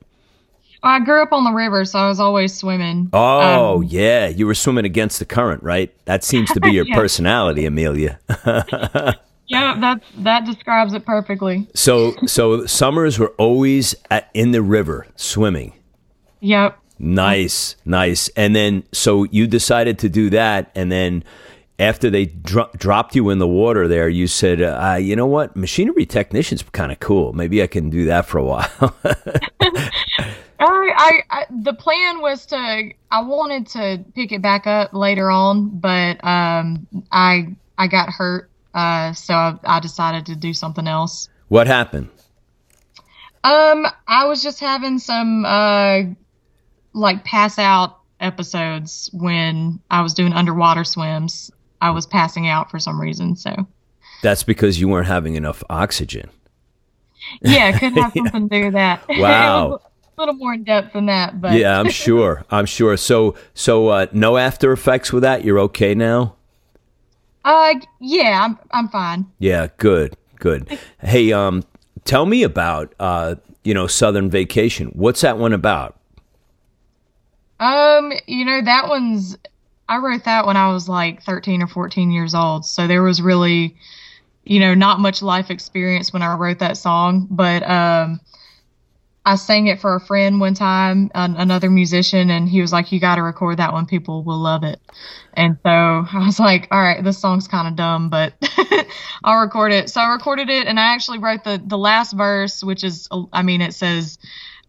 I 0.83 0.99
grew 0.99 1.21
up 1.21 1.31
on 1.31 1.43
the 1.43 1.51
river, 1.51 1.85
so 1.85 1.99
I 1.99 2.07
was 2.07 2.19
always 2.19 2.55
swimming. 2.55 3.09
Oh, 3.13 3.75
Um, 3.77 3.83
yeah, 3.83 4.27
you 4.27 4.47
were 4.47 4.55
swimming 4.55 4.83
against 4.85 5.19
the 5.19 5.25
current, 5.25 5.61
right? 5.61 5.93
That 6.05 6.23
seems 6.23 6.49
to 6.53 6.59
be 6.59 6.71
your 6.77 6.85
Yeah. 6.87 6.95
personality, 6.95 7.65
Amelia. 7.67 8.19
yeah, 9.47 9.79
that 9.79 10.01
that 10.19 10.45
describes 10.45 10.93
it 10.93 11.05
perfectly. 11.05 11.67
so 11.75 12.15
so 12.25 12.65
summers 12.65 13.19
were 13.19 13.33
always 13.37 13.95
at, 14.09 14.29
in 14.33 14.51
the 14.51 14.61
river 14.61 15.07
swimming. 15.15 15.73
Yep. 16.39 16.77
Nice, 16.97 17.75
nice. 17.83 18.29
And 18.35 18.55
then, 18.55 18.83
so 18.91 19.23
you 19.25 19.47
decided 19.47 19.97
to 19.99 20.09
do 20.09 20.29
that, 20.31 20.71
and 20.75 20.91
then 20.91 21.23
after 21.81 22.09
they 22.09 22.27
dro- 22.27 22.69
dropped 22.77 23.15
you 23.15 23.29
in 23.29 23.39
the 23.39 23.47
water 23.47 23.87
there, 23.87 24.07
you 24.07 24.27
said, 24.27 24.61
uh, 24.61 24.97
"You 24.99 25.15
know 25.15 25.25
what? 25.25 25.55
Machinery 25.55 26.05
technician's 26.05 26.63
kind 26.63 26.91
of 26.91 26.99
cool. 26.99 27.33
Maybe 27.33 27.61
I 27.61 27.67
can 27.67 27.89
do 27.89 28.05
that 28.05 28.25
for 28.25 28.37
a 28.37 28.43
while." 28.43 28.95
I, 30.63 30.91
I, 30.95 31.11
I 31.29 31.45
the 31.49 31.73
plan 31.73 32.21
was 32.21 32.45
to 32.47 32.91
I 33.09 33.21
wanted 33.23 33.67
to 33.69 34.03
pick 34.13 34.31
it 34.31 34.41
back 34.41 34.67
up 34.67 34.93
later 34.93 35.31
on, 35.31 35.79
but 35.79 36.23
um 36.23 36.87
I 37.11 37.55
I 37.77 37.87
got 37.87 38.09
hurt, 38.09 38.49
uh 38.73 39.13
so 39.13 39.33
I, 39.33 39.57
I 39.65 39.79
decided 39.79 40.27
to 40.27 40.35
do 40.35 40.53
something 40.53 40.87
else. 40.87 41.29
what 41.47 41.65
happened? 41.67 42.09
Um 43.43 43.87
I 44.07 44.25
was 44.27 44.43
just 44.43 44.59
having 44.59 44.99
some 44.99 45.45
uh 45.45 46.03
like 46.93 47.23
pass 47.23 47.57
out 47.57 47.97
episodes 48.19 49.09
when 49.13 49.79
I 49.89 50.01
was 50.01 50.13
doing 50.13 50.33
underwater 50.33 50.83
swims. 50.83 51.51
I 51.81 51.89
was 51.89 52.05
passing 52.05 52.47
out 52.47 52.69
for 52.71 52.79
some 52.79 52.99
reason, 53.01 53.35
so 53.35 53.53
That's 54.23 54.43
because 54.43 54.79
you 54.79 54.87
weren't 54.87 55.07
having 55.07 55.35
enough 55.35 55.63
oxygen. 55.69 56.29
yeah, 57.41 57.77
could 57.77 57.93
have 57.93 58.13
something 58.15 58.49
to 58.49 58.55
do 58.59 58.65
with 58.65 58.73
that. 58.73 59.03
Wow. 59.17 59.79
a 60.17 60.21
little 60.21 60.35
more 60.35 60.53
in 60.53 60.63
depth 60.63 60.93
than 60.93 61.07
that, 61.07 61.41
but 61.41 61.53
Yeah, 61.53 61.79
I'm 61.79 61.89
sure. 62.05 62.45
I'm 62.51 62.65
sure. 62.65 62.95
So, 62.97 63.35
so 63.53 63.87
uh, 63.89 64.05
no 64.11 64.37
after 64.37 64.71
effects 64.71 65.11
with 65.11 65.23
that. 65.23 65.43
You're 65.43 65.59
okay 65.59 65.95
now. 65.95 66.35
uh 67.43 67.73
yeah, 67.99 68.45
I'm 68.45 68.59
I'm 68.71 68.87
fine. 68.89 69.25
Yeah, 69.39 69.67
good, 69.77 70.15
good. 70.37 70.77
Hey, 71.01 71.31
um, 71.33 71.63
tell 72.05 72.25
me 72.27 72.43
about 72.43 72.93
uh, 72.99 73.35
you 73.63 73.73
know, 73.73 73.87
Southern 73.87 74.29
Vacation. 74.29 74.87
What's 74.89 75.21
that 75.21 75.37
one 75.39 75.53
about? 75.53 75.97
Um, 77.59 78.11
you 78.27 78.43
know, 78.45 78.61
that 78.63 78.87
one's 78.89 79.37
I 79.91 79.97
wrote 79.97 80.23
that 80.23 80.45
when 80.45 80.55
I 80.55 80.71
was 80.71 80.87
like 80.87 81.21
13 81.23 81.61
or 81.61 81.67
14 81.67 82.11
years 82.11 82.33
old. 82.33 82.65
So 82.65 82.87
there 82.87 83.03
was 83.03 83.21
really, 83.21 83.75
you 84.45 84.61
know, 84.61 84.73
not 84.73 85.01
much 85.01 85.21
life 85.21 85.51
experience 85.51 86.13
when 86.13 86.21
I 86.21 86.33
wrote 86.35 86.59
that 86.59 86.77
song, 86.77 87.27
but 87.29 87.61
um 87.69 88.21
I 89.25 89.35
sang 89.35 89.67
it 89.67 89.81
for 89.81 89.93
a 89.93 89.99
friend 89.99 90.39
one 90.39 90.53
time, 90.55 91.11
an, 91.13 91.35
another 91.35 91.69
musician, 91.69 92.31
and 92.31 92.47
he 92.47 92.61
was 92.61 92.71
like, 92.71 92.91
"You 92.93 93.01
got 93.01 93.15
to 93.15 93.21
record 93.21 93.57
that 93.57 93.73
one. 93.73 93.85
People 93.85 94.23
will 94.23 94.39
love 94.39 94.63
it." 94.63 94.79
And 95.33 95.57
so 95.61 95.69
I 96.13 96.25
was 96.25 96.39
like, 96.39 96.69
"All 96.71 96.81
right, 96.81 97.03
this 97.03 97.19
song's 97.19 97.49
kind 97.49 97.67
of 97.67 97.75
dumb, 97.75 98.09
but 98.09 98.33
I'll 99.25 99.41
record 99.41 99.73
it." 99.73 99.89
So 99.89 99.99
I 99.99 100.07
recorded 100.07 100.49
it, 100.49 100.67
and 100.67 100.79
I 100.79 100.93
actually 100.93 101.19
wrote 101.19 101.43
the 101.43 101.61
the 101.63 101.77
last 101.77 102.13
verse, 102.13 102.63
which 102.63 102.85
is, 102.85 103.09
I 103.33 103.43
mean, 103.43 103.61
it 103.61 103.73
says, 103.73 104.17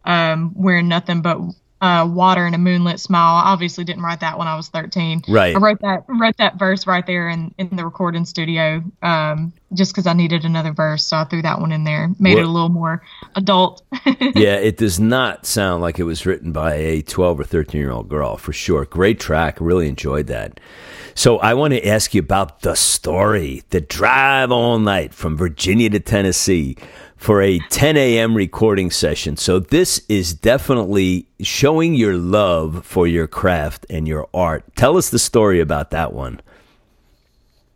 um, 0.05 0.52
"Wearing 0.55 0.88
nothing 0.88 1.23
but 1.23 1.38
uh, 1.82 2.06
water 2.06 2.46
and 2.46 2.54
a 2.54 2.58
moonlit 2.58 3.00
smile. 3.00 3.34
I 3.34 3.50
obviously 3.50 3.82
didn't 3.82 4.02
write 4.02 4.20
that 4.20 4.38
when 4.38 4.46
I 4.46 4.54
was 4.54 4.68
13. 4.68 5.24
Right. 5.28 5.54
I 5.54 5.58
wrote 5.58 5.80
that 5.80 6.04
wrote 6.08 6.36
that 6.38 6.56
verse 6.56 6.86
right 6.86 7.04
there 7.04 7.28
in, 7.28 7.52
in 7.58 7.74
the 7.74 7.84
recording 7.84 8.24
studio 8.24 8.82
um, 9.02 9.52
just 9.74 9.92
because 9.92 10.06
I 10.06 10.12
needed 10.12 10.44
another 10.44 10.72
verse. 10.72 11.04
So 11.04 11.16
I 11.16 11.24
threw 11.24 11.42
that 11.42 11.60
one 11.60 11.72
in 11.72 11.82
there, 11.82 12.10
made 12.20 12.38
it 12.38 12.44
a 12.44 12.48
little 12.48 12.68
more 12.68 13.02
adult. 13.34 13.82
yeah, 14.06 14.54
it 14.54 14.76
does 14.76 15.00
not 15.00 15.44
sound 15.44 15.82
like 15.82 15.98
it 15.98 16.04
was 16.04 16.24
written 16.24 16.52
by 16.52 16.74
a 16.74 17.02
12 17.02 17.40
or 17.40 17.44
13 17.44 17.80
year 17.80 17.90
old 17.90 18.08
girl 18.08 18.36
for 18.36 18.52
sure. 18.52 18.84
Great 18.84 19.18
track. 19.18 19.58
Really 19.60 19.88
enjoyed 19.88 20.28
that. 20.28 20.60
So 21.14 21.38
I 21.38 21.54
want 21.54 21.74
to 21.74 21.86
ask 21.86 22.14
you 22.14 22.20
about 22.20 22.60
the 22.60 22.76
story, 22.76 23.64
the 23.70 23.80
drive 23.80 24.52
all 24.52 24.78
night 24.78 25.12
from 25.12 25.36
Virginia 25.36 25.90
to 25.90 26.00
Tennessee 26.00 26.76
for 27.23 27.41
a 27.41 27.61
10 27.71 27.97
a.m. 27.97 28.35
recording 28.35 28.91
session. 28.91 29.37
So 29.37 29.61
this 29.61 30.02
is 30.09 30.35
definitely 30.35 31.29
showing 31.41 31.95
your 31.95 32.17
love 32.17 32.85
for 32.85 33.07
your 33.07 33.29
craft 33.29 33.87
and 33.88 34.09
your 34.09 34.29
art. 34.35 34.64
Tell 34.75 34.97
us 34.97 35.09
the 35.11 35.21
story 35.21 35.61
about 35.61 35.91
that 35.93 36.12
one. 36.12 36.41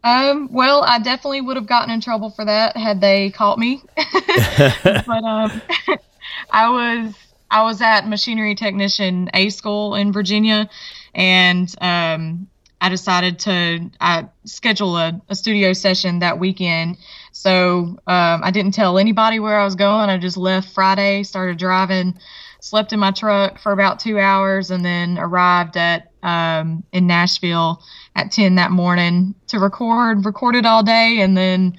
Um, 0.02 0.52
well, 0.52 0.82
I 0.82 0.98
definitely 0.98 1.42
would 1.42 1.56
have 1.56 1.68
gotten 1.68 1.90
in 1.90 2.00
trouble 2.00 2.30
for 2.30 2.44
that 2.44 2.76
had 2.76 3.00
they 3.00 3.30
caught 3.30 3.60
me. 3.60 3.84
but 4.12 5.24
um, 5.24 5.62
I 6.50 6.68
was 6.68 7.14
I 7.48 7.62
was 7.62 7.80
at 7.80 8.08
machinery 8.08 8.56
technician 8.56 9.30
A 9.32 9.50
school 9.50 9.94
in 9.94 10.12
Virginia, 10.12 10.68
and 11.14 11.72
um, 11.80 12.48
I 12.80 12.88
decided 12.88 13.38
to 13.40 13.90
I 14.00 14.26
schedule 14.44 14.96
a, 14.96 15.20
a 15.28 15.36
studio 15.36 15.72
session 15.72 16.18
that 16.18 16.40
weekend 16.40 16.98
so 17.36 17.98
um, 18.06 18.40
I 18.42 18.50
didn't 18.50 18.72
tell 18.72 18.96
anybody 18.96 19.40
where 19.40 19.60
I 19.60 19.64
was 19.64 19.74
going. 19.74 20.08
I 20.08 20.16
just 20.16 20.38
left 20.38 20.70
Friday, 20.72 21.22
started 21.22 21.58
driving, 21.58 22.18
slept 22.60 22.94
in 22.94 22.98
my 22.98 23.10
truck 23.10 23.58
for 23.58 23.72
about 23.72 24.00
two 24.00 24.18
hours, 24.18 24.70
and 24.70 24.82
then 24.82 25.18
arrived 25.18 25.76
at 25.76 26.10
um, 26.22 26.82
in 26.92 27.06
Nashville 27.06 27.82
at 28.14 28.32
10 28.32 28.54
that 28.54 28.70
morning 28.70 29.34
to 29.48 29.58
record. 29.58 30.24
Recorded 30.24 30.64
all 30.64 30.82
day, 30.82 31.20
and 31.20 31.36
then 31.36 31.76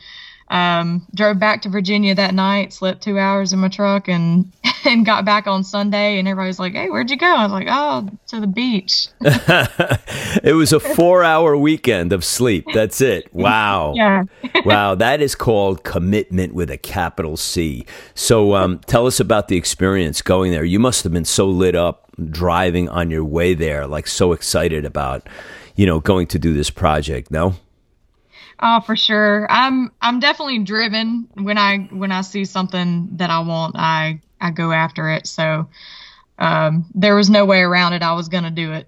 um, 0.50 1.06
drove 1.14 1.40
back 1.40 1.62
to 1.64 1.70
Virginia 1.70 2.16
that 2.16 2.34
night, 2.34 2.72
slept 2.72 3.04
two 3.04 3.20
hours 3.20 3.52
in 3.52 3.60
my 3.60 3.68
truck, 3.68 4.08
and 4.08 4.52
and 4.86 5.06
got 5.06 5.26
back 5.26 5.46
on 5.46 5.64
Sunday. 5.64 6.20
And 6.20 6.28
everybody's 6.28 6.60
like, 6.60 6.74
"Hey, 6.74 6.90
where'd 6.90 7.10
you 7.10 7.18
go?" 7.18 7.28
I 7.28 7.44
was 7.44 7.52
like, 7.52 7.68
"Oh, 7.70 8.10
to 8.28 8.40
the 8.40 8.48
beach." 8.48 9.08
it 9.22 10.56
was 10.56 10.72
a 10.72 10.80
four-hour 10.80 11.58
weekend 11.58 12.14
of 12.14 12.24
sleep. 12.24 12.66
That's 12.74 13.02
it. 13.02 13.28
Wow. 13.38 13.94
yeah. 13.96 14.24
wow, 14.66 14.96
that 14.96 15.22
is 15.22 15.36
called 15.36 15.84
commitment 15.84 16.54
with 16.54 16.72
a 16.72 16.78
capital 16.78 17.38
C. 17.38 17.86
So, 18.16 18.56
um, 18.56 18.80
tell 18.88 19.06
us 19.06 19.20
about 19.20 19.48
the 19.48 19.56
experience 19.56 20.22
going 20.22 20.52
there. 20.52 20.66
You 20.66 20.80
must 20.80 21.04
have 21.04 21.14
been 21.14 21.24
so 21.24 21.48
lit 21.48 21.76
up 21.76 22.10
driving 22.32 22.90
on 22.90 23.12
your 23.12 23.24
way 23.24 23.54
there, 23.54 23.86
like 23.86 24.08
so 24.08 24.34
excited 24.34 24.86
about, 24.86 25.28
you 25.76 25.86
know, 25.86 26.00
going 26.00 26.28
to 26.28 26.40
do 26.40 26.54
this 26.54 26.70
project. 26.70 27.32
No. 27.32 27.56
Oh, 28.60 28.80
for 28.82 28.96
sure. 28.96 29.48
I'm 29.50 29.92
I'm 30.02 30.20
definitely 30.20 30.60
driven 30.60 31.28
when 31.36 31.58
I 31.58 31.80
when 31.92 32.12
I 32.12 32.22
see 32.22 32.46
something 32.46 33.10
that 33.14 33.30
I 33.30 33.40
want, 33.40 33.76
I 33.78 34.22
I 34.42 34.52
go 34.52 34.72
after 34.72 35.10
it. 35.12 35.28
So 35.28 35.68
um, 36.40 36.86
there 36.96 37.16
was 37.16 37.30
no 37.30 37.46
way 37.46 37.62
around 37.62 37.94
it. 37.94 38.02
I 38.02 38.14
was 38.14 38.30
gonna 38.30 38.52
do 38.52 38.74
it. 38.74 38.88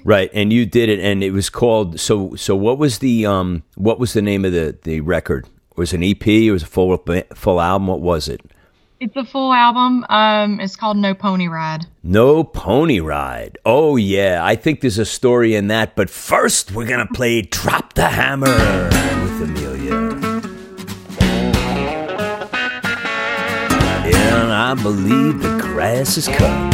right, 0.04 0.30
and 0.32 0.52
you 0.52 0.66
did 0.66 0.88
it, 0.88 1.00
and 1.00 1.24
it 1.24 1.30
was 1.30 1.48
called. 1.50 2.00
So 2.00 2.34
so 2.36 2.54
what 2.54 2.78
was 2.78 2.98
the 2.98 3.26
um 3.26 3.62
what 3.76 3.98
was 3.98 4.12
the 4.12 4.22
name 4.22 4.44
of 4.44 4.52
the 4.52 4.76
the 4.82 5.00
record? 5.00 5.48
Was 5.76 5.92
it 5.92 5.96
an 5.96 6.04
EP? 6.04 6.26
It 6.26 6.52
was 6.52 6.62
a 6.62 6.66
full 6.66 6.96
full 7.34 7.60
album. 7.60 7.86
What 7.86 8.00
was 8.00 8.28
it? 8.28 8.42
It's 9.02 9.16
a 9.16 9.24
full 9.24 9.52
album. 9.52 10.06
Um, 10.10 10.60
it's 10.60 10.76
called 10.76 10.96
No 10.96 11.12
Pony 11.12 11.48
Ride. 11.48 11.86
No 12.04 12.44
Pony 12.44 13.00
Ride. 13.00 13.58
Oh 13.66 13.96
yeah, 13.96 14.38
I 14.44 14.54
think 14.54 14.80
there's 14.80 14.96
a 14.96 15.04
story 15.04 15.56
in 15.56 15.66
that. 15.66 15.96
But 15.96 16.08
first, 16.08 16.70
we're 16.70 16.86
gonna 16.86 17.08
play 17.12 17.42
Drop 17.42 17.94
the 17.94 18.08
Hammer 18.08 18.46
with 18.46 19.42
Amelia. 19.42 19.96
And 24.14 24.52
I 24.52 24.74
believe 24.80 25.42
the 25.42 25.58
grass 25.60 26.16
is 26.16 26.28
cut. 26.28 26.38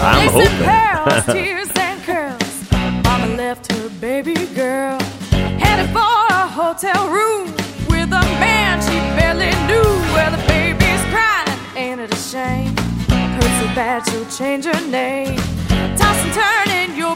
I'm 0.00 0.30
hoping. 0.30 0.64
pearls, 0.64 1.26
tears 1.34 1.68
and 1.76 2.02
curls. 2.04 2.72
Mama 3.04 3.36
left 3.36 3.70
her 3.70 3.90
baby 4.00 4.46
girl, 4.54 4.98
headed 5.60 5.90
for 5.90 5.98
a 5.98 6.48
hotel 6.48 7.10
room 7.10 7.25
So 13.76 13.82
bad 13.82 14.08
she'll 14.08 14.24
change 14.30 14.64
her 14.64 14.86
name. 14.88 15.36
Toss 15.98 16.24
and 16.24 16.32
turn 16.32 16.70
in 16.70 16.96
your 16.96 17.14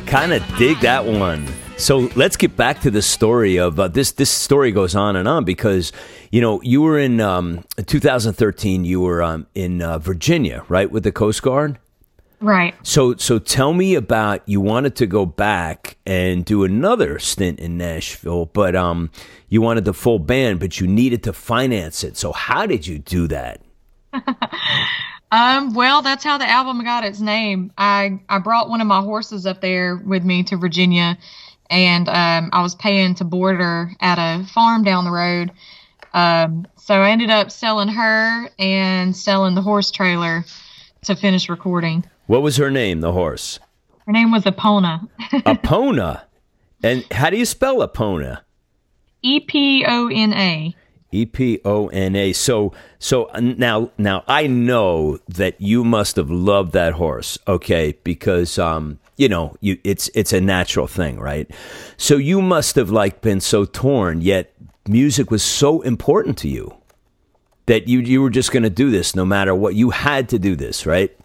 Yeah, 0.00 0.10
drop 0.10 0.22
that 0.22 0.28
hammer. 0.28 0.28
Kind 0.30 0.32
of 0.32 0.58
dig 0.58 0.80
that 0.80 1.04
one. 1.04 1.46
So 1.78 2.10
let's 2.16 2.36
get 2.36 2.56
back 2.56 2.80
to 2.82 2.90
the 2.90 3.02
story 3.02 3.58
of 3.58 3.78
uh, 3.78 3.88
this. 3.88 4.12
This 4.12 4.30
story 4.30 4.72
goes 4.72 4.94
on 4.94 5.16
and 5.16 5.28
on 5.28 5.44
because 5.44 5.92
you 6.30 6.40
know 6.40 6.62
you 6.62 6.82
were 6.82 6.98
in 6.98 7.20
um, 7.20 7.64
2013. 7.86 8.84
You 8.84 9.00
were 9.00 9.22
um, 9.22 9.46
in 9.54 9.82
uh, 9.82 9.98
Virginia, 9.98 10.64
right, 10.68 10.90
with 10.90 11.02
the 11.02 11.12
Coast 11.12 11.42
Guard. 11.42 11.78
Right. 12.40 12.74
So 12.82 13.16
so 13.16 13.38
tell 13.38 13.72
me 13.72 13.94
about 13.94 14.42
you 14.46 14.60
wanted 14.60 14.96
to 14.96 15.06
go 15.06 15.24
back 15.24 15.96
and 16.04 16.44
do 16.44 16.64
another 16.64 17.18
stint 17.18 17.60
in 17.60 17.78
Nashville, 17.78 18.46
but 18.46 18.76
um 18.76 19.10
you 19.48 19.62
wanted 19.62 19.84
the 19.84 19.94
full 19.94 20.18
band, 20.18 20.60
but 20.60 20.80
you 20.80 20.86
needed 20.86 21.22
to 21.24 21.32
finance 21.32 22.04
it. 22.04 22.16
So 22.16 22.32
how 22.32 22.66
did 22.66 22.86
you 22.86 22.98
do 22.98 23.26
that? 23.28 23.62
um, 25.32 25.74
well, 25.74 26.02
that's 26.02 26.22
how 26.22 26.38
the 26.38 26.48
album 26.48 26.82
got 26.84 27.04
its 27.04 27.20
name. 27.20 27.72
I 27.76 28.20
I 28.28 28.38
brought 28.38 28.68
one 28.68 28.80
of 28.80 28.86
my 28.86 29.00
horses 29.00 29.46
up 29.46 29.60
there 29.60 29.96
with 29.96 30.24
me 30.24 30.44
to 30.44 30.56
Virginia, 30.56 31.18
and 31.68 32.08
um, 32.08 32.50
I 32.52 32.62
was 32.62 32.74
paying 32.74 33.14
to 33.16 33.24
board 33.24 33.56
her 33.60 33.90
at 34.00 34.18
a 34.18 34.46
farm 34.46 34.84
down 34.84 35.04
the 35.04 35.10
road. 35.10 35.52
Um, 36.14 36.66
so 36.76 36.94
I 36.94 37.10
ended 37.10 37.30
up 37.30 37.50
selling 37.50 37.88
her 37.88 38.48
and 38.58 39.16
selling 39.16 39.54
the 39.54 39.62
horse 39.62 39.90
trailer 39.90 40.44
to 41.02 41.16
finish 41.16 41.48
recording. 41.48 42.04
What 42.26 42.42
was 42.42 42.56
her 42.56 42.70
name, 42.70 43.00
the 43.00 43.12
horse? 43.12 43.58
Her 44.06 44.12
name 44.12 44.30
was 44.30 44.44
Epona. 44.44 45.08
Epona. 45.20 46.22
And 46.82 47.04
how 47.10 47.30
do 47.30 47.36
you 47.36 47.44
spell 47.44 47.86
Epona? 47.86 48.42
E 49.22 49.40
P 49.40 49.84
O 49.86 50.08
N 50.08 50.32
A. 50.32 50.74
E 51.12 51.26
P 51.26 51.60
O 51.64 51.88
N 51.88 52.16
A. 52.16 52.32
So 52.32 52.72
so 52.98 53.24
uh, 53.26 53.40
now 53.40 53.90
now 53.98 54.24
I 54.26 54.46
know 54.46 55.18
that 55.28 55.60
you 55.60 55.84
must 55.84 56.16
have 56.16 56.30
loved 56.30 56.72
that 56.72 56.94
horse, 56.94 57.38
okay? 57.46 57.96
Because 58.04 58.58
um 58.58 58.98
you 59.16 59.28
know, 59.28 59.56
you 59.60 59.78
it's 59.84 60.10
it's 60.14 60.32
a 60.32 60.40
natural 60.40 60.86
thing, 60.86 61.18
right? 61.18 61.50
So 61.96 62.16
you 62.16 62.42
must 62.42 62.76
have 62.76 62.90
like 62.90 63.20
been 63.20 63.40
so 63.40 63.64
torn, 63.64 64.20
yet 64.20 64.52
music 64.88 65.30
was 65.30 65.42
so 65.42 65.80
important 65.82 66.38
to 66.38 66.48
you 66.48 66.76
that 67.66 67.88
you 67.88 68.00
you 68.00 68.22
were 68.22 68.30
just 68.30 68.52
going 68.52 68.62
to 68.62 68.70
do 68.70 68.90
this 68.90 69.14
no 69.14 69.24
matter 69.24 69.54
what. 69.54 69.74
You 69.74 69.90
had 69.90 70.28
to 70.30 70.38
do 70.38 70.56
this, 70.56 70.86
right? 70.86 71.16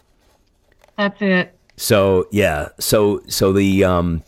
That's 0.96 1.20
it. 1.20 1.54
So 1.76 2.28
yeah, 2.30 2.68
so 2.78 3.22
so 3.28 3.52
the 3.52 3.84
um 3.84 4.22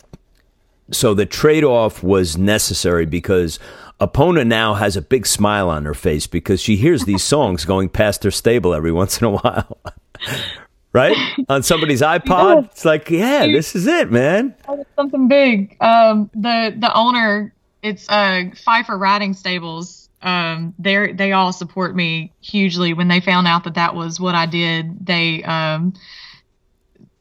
so 0.90 1.14
the 1.14 1.26
trade 1.26 1.64
off 1.64 2.02
was 2.02 2.36
necessary 2.36 3.06
because 3.06 3.58
Epona 4.00 4.46
now 4.46 4.74
has 4.74 4.96
a 4.96 5.02
big 5.02 5.26
smile 5.26 5.70
on 5.70 5.84
her 5.84 5.94
face 5.94 6.26
because 6.26 6.60
she 6.60 6.76
hears 6.76 7.04
these 7.04 7.22
songs 7.34 7.64
going 7.64 7.88
past 7.88 8.24
her 8.24 8.30
stable 8.30 8.74
every 8.74 8.92
once 8.92 9.20
in 9.20 9.26
a 9.26 9.30
while. 9.30 9.78
right? 10.92 11.16
On 11.48 11.62
somebody's 11.62 12.00
iPod. 12.02 12.66
It's 12.66 12.84
like, 12.84 13.10
yeah, 13.10 13.46
this 13.46 13.74
is 13.76 13.86
it, 13.86 14.10
man. 14.10 14.54
Something 14.96 15.28
big. 15.28 15.76
Um 15.80 16.30
the 16.34 16.74
the 16.78 16.92
owner, 16.94 17.52
it's 17.82 18.08
uh 18.08 18.44
Pfeiffer 18.54 18.96
Riding 18.96 19.34
Stables. 19.34 20.08
Um 20.22 20.74
they 20.78 21.12
they 21.12 21.32
all 21.32 21.52
support 21.52 21.94
me 21.94 22.32
hugely 22.40 22.94
when 22.94 23.08
they 23.08 23.20
found 23.20 23.46
out 23.46 23.64
that 23.64 23.74
that 23.74 23.94
was 23.94 24.18
what 24.18 24.34
I 24.34 24.46
did. 24.46 25.06
They 25.06 25.42
um 25.44 25.92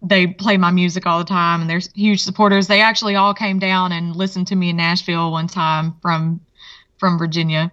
they 0.04 0.28
play 0.28 0.58
my 0.58 0.70
music 0.70 1.06
all 1.06 1.18
the 1.18 1.26
time 1.26 1.62
and 1.62 1.70
they're 1.70 1.82
huge 1.96 2.22
supporters. 2.22 2.68
They 2.68 2.82
actually 2.82 3.16
all 3.16 3.34
came 3.34 3.58
down 3.58 3.92
and 3.92 4.16
listened 4.16 4.48
to 4.48 4.56
me 4.56 4.70
in 4.70 4.78
Nashville 4.78 5.32
one 5.32 5.48
time 5.48 5.96
from 6.02 6.42
from 7.04 7.18
Virginia. 7.18 7.70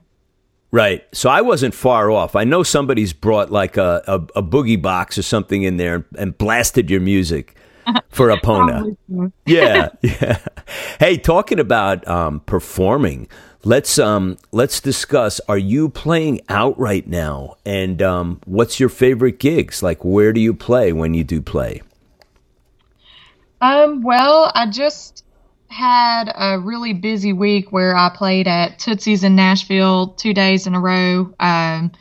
Right. 0.72 1.06
So 1.12 1.30
I 1.30 1.40
wasn't 1.40 1.72
far 1.72 2.10
off. 2.10 2.34
I 2.34 2.42
know 2.42 2.64
somebody's 2.64 3.12
brought 3.12 3.52
like 3.52 3.76
a, 3.76 4.02
a, 4.08 4.14
a 4.40 4.42
boogie 4.42 4.82
box 4.82 5.16
or 5.16 5.22
something 5.22 5.62
in 5.62 5.76
there 5.76 5.94
and, 5.94 6.04
and 6.18 6.38
blasted 6.38 6.90
your 6.90 6.98
music 7.00 7.54
for 8.08 8.26
Epona. 8.26 8.96
yeah. 9.46 9.90
Yeah. 10.02 10.38
Hey, 10.98 11.16
talking 11.16 11.60
about 11.60 12.06
um, 12.08 12.40
performing, 12.40 13.28
let's 13.62 14.00
um, 14.00 14.36
let's 14.50 14.80
discuss. 14.80 15.40
Are 15.48 15.58
you 15.58 15.90
playing 15.90 16.40
out 16.48 16.76
right 16.76 17.06
now? 17.06 17.54
And 17.64 18.02
um, 18.02 18.40
what's 18.46 18.80
your 18.80 18.88
favorite 18.88 19.38
gigs? 19.38 19.80
Like, 19.80 20.04
where 20.04 20.32
do 20.32 20.40
you 20.40 20.54
play 20.54 20.92
when 20.92 21.14
you 21.14 21.22
do 21.22 21.40
play? 21.40 21.82
Um, 23.60 24.02
well, 24.02 24.50
I 24.56 24.68
just 24.68 25.24
had 25.70 26.32
a 26.36 26.58
really 26.58 26.92
busy 26.92 27.32
week 27.32 27.70
where 27.70 27.96
I 27.96 28.10
played 28.14 28.48
at 28.48 28.78
Tootsie's 28.78 29.22
in 29.22 29.36
Nashville 29.36 30.08
two 30.08 30.34
days 30.34 30.66
in 30.66 30.74
a 30.74 30.80
row 30.80 31.32
um, 31.38 31.92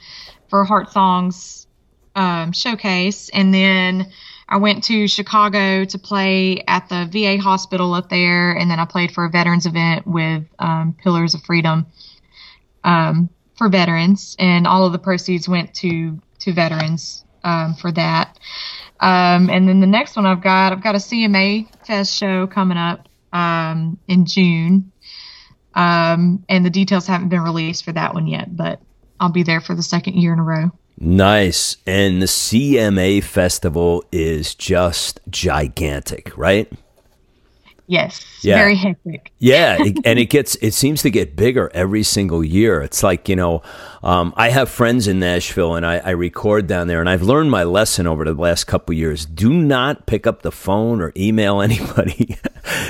for 0.47 0.65
Heart 0.65 0.91
Songs 0.91 1.67
um, 2.15 2.51
showcase, 2.51 3.29
and 3.29 3.53
then 3.53 4.11
I 4.47 4.57
went 4.57 4.83
to 4.85 5.07
Chicago 5.07 5.85
to 5.85 5.99
play 5.99 6.63
at 6.67 6.89
the 6.89 7.07
VA 7.11 7.37
hospital 7.41 7.93
up 7.93 8.09
there, 8.09 8.53
and 8.53 8.71
then 8.71 8.79
I 8.79 8.85
played 8.85 9.11
for 9.11 9.25
a 9.25 9.29
veterans 9.29 9.67
event 9.67 10.07
with 10.07 10.45
um, 10.57 10.95
Pillars 11.03 11.35
of 11.35 11.43
Freedom 11.43 11.85
um, 12.83 13.29
for 13.55 13.69
veterans, 13.69 14.35
and 14.39 14.65
all 14.65 14.85
of 14.85 14.93
the 14.93 14.99
proceeds 14.99 15.47
went 15.47 15.75
to 15.75 16.19
to 16.39 16.53
veterans 16.53 17.23
um, 17.43 17.75
for 17.75 17.91
that. 17.91 18.39
Um, 18.99 19.49
and 19.49 19.67
then 19.67 19.79
the 19.79 19.87
next 19.87 20.15
one 20.15 20.25
I've 20.25 20.41
got, 20.41 20.73
I've 20.73 20.83
got 20.83 20.95
a 20.95 20.99
CMA 20.99 21.67
Fest 21.85 22.17
show 22.17 22.47
coming 22.47 22.77
up 22.77 23.08
um, 23.33 23.97
in 24.07 24.25
June. 24.25 24.91
Um, 25.73 26.43
and 26.49 26.65
the 26.65 26.69
details 26.69 27.07
haven't 27.07 27.29
been 27.29 27.41
released 27.41 27.85
for 27.85 27.91
that 27.91 28.13
one 28.13 28.27
yet, 28.27 28.55
but 28.55 28.81
I'll 29.19 29.31
be 29.31 29.43
there 29.43 29.61
for 29.61 29.75
the 29.75 29.83
second 29.83 30.15
year 30.15 30.33
in 30.33 30.39
a 30.39 30.43
row. 30.43 30.71
Nice. 30.99 31.77
And 31.87 32.21
the 32.21 32.25
CMA 32.25 33.23
festival 33.23 34.03
is 34.11 34.53
just 34.55 35.21
gigantic, 35.29 36.37
right? 36.37 36.71
Yes. 37.89 38.23
Yeah. 38.43 38.57
Very 38.57 38.75
hectic. 38.75 39.31
yeah, 39.39 39.79
and 40.05 40.19
it 40.19 40.29
gets 40.29 40.53
it 40.57 40.75
seems 40.75 41.01
to 41.01 41.09
get 41.09 41.35
bigger 41.35 41.71
every 41.73 42.03
single 42.03 42.43
year. 42.43 42.83
It's 42.83 43.01
like 43.01 43.27
you 43.27 43.35
know, 43.35 43.63
um, 44.03 44.31
I 44.37 44.49
have 44.51 44.69
friends 44.69 45.07
in 45.07 45.17
Nashville, 45.17 45.73
and 45.73 45.83
I, 45.83 45.97
I, 45.97 46.11
record 46.11 46.67
down 46.67 46.87
there, 46.87 46.99
and 46.99 47.09
I've 47.09 47.23
learned 47.23 47.49
my 47.49 47.63
lesson 47.63 48.05
over 48.05 48.25
the 48.25 48.35
last 48.35 48.65
couple 48.65 48.93
years. 48.93 49.25
Do 49.25 49.51
not 49.51 50.05
pick 50.05 50.27
up 50.27 50.43
the 50.43 50.51
phone 50.51 51.01
or 51.01 51.11
email 51.17 51.61
anybody 51.63 52.37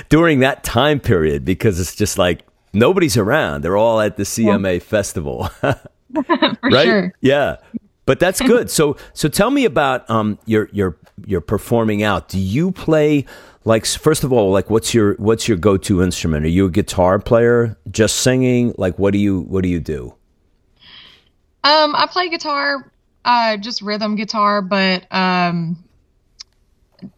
during 0.10 0.40
that 0.42 0.66
time 0.66 1.00
period 1.00 1.46
because 1.46 1.80
it's 1.80 1.96
just 1.96 2.18
like 2.18 2.42
nobody's 2.74 3.16
around. 3.16 3.64
They're 3.64 3.78
all 3.78 4.02
at 4.02 4.18
the 4.18 4.24
CMA 4.24 4.74
yeah. 4.74 4.80
festival, 4.80 5.50
right? 6.62 6.84
Sure. 6.84 7.14
Yeah. 7.22 7.56
But 8.06 8.20
that's 8.20 8.42
good. 8.42 8.70
So, 8.70 8.98
so 9.14 9.30
tell 9.30 9.52
me 9.52 9.64
about 9.64 10.10
um, 10.10 10.40
your 10.46 10.68
your 10.74 10.98
your 11.26 11.40
performing 11.40 12.04
out. 12.04 12.28
Do 12.28 12.40
you 12.40 12.74
play 12.74 13.26
like 13.70 13.86
first 13.86 14.24
of 14.24 14.34
all 14.34 14.50
like 14.52 14.72
what's 14.72 14.96
your 14.96 15.14
what's 15.18 15.48
your 15.48 15.56
go-to 15.56 16.02
instrument? 16.02 16.44
Are 16.44 16.50
you 16.50 16.66
a 16.66 16.72
guitar 16.72 17.20
player? 17.20 17.78
Just 17.92 18.18
singing? 18.18 18.74
Like 18.80 18.98
what 18.98 19.14
do 19.14 19.20
you 19.20 19.42
what 19.42 19.62
do 19.62 19.70
you 19.70 19.80
do? 19.80 20.16
Um 21.64 21.96
i 21.96 22.08
play 22.08 22.30
guitar 22.30 22.92
uh 23.26 23.58
just 23.58 23.84
rhythm 23.84 24.16
guitar 24.16 24.64
but 24.64 25.06
um 25.12 25.78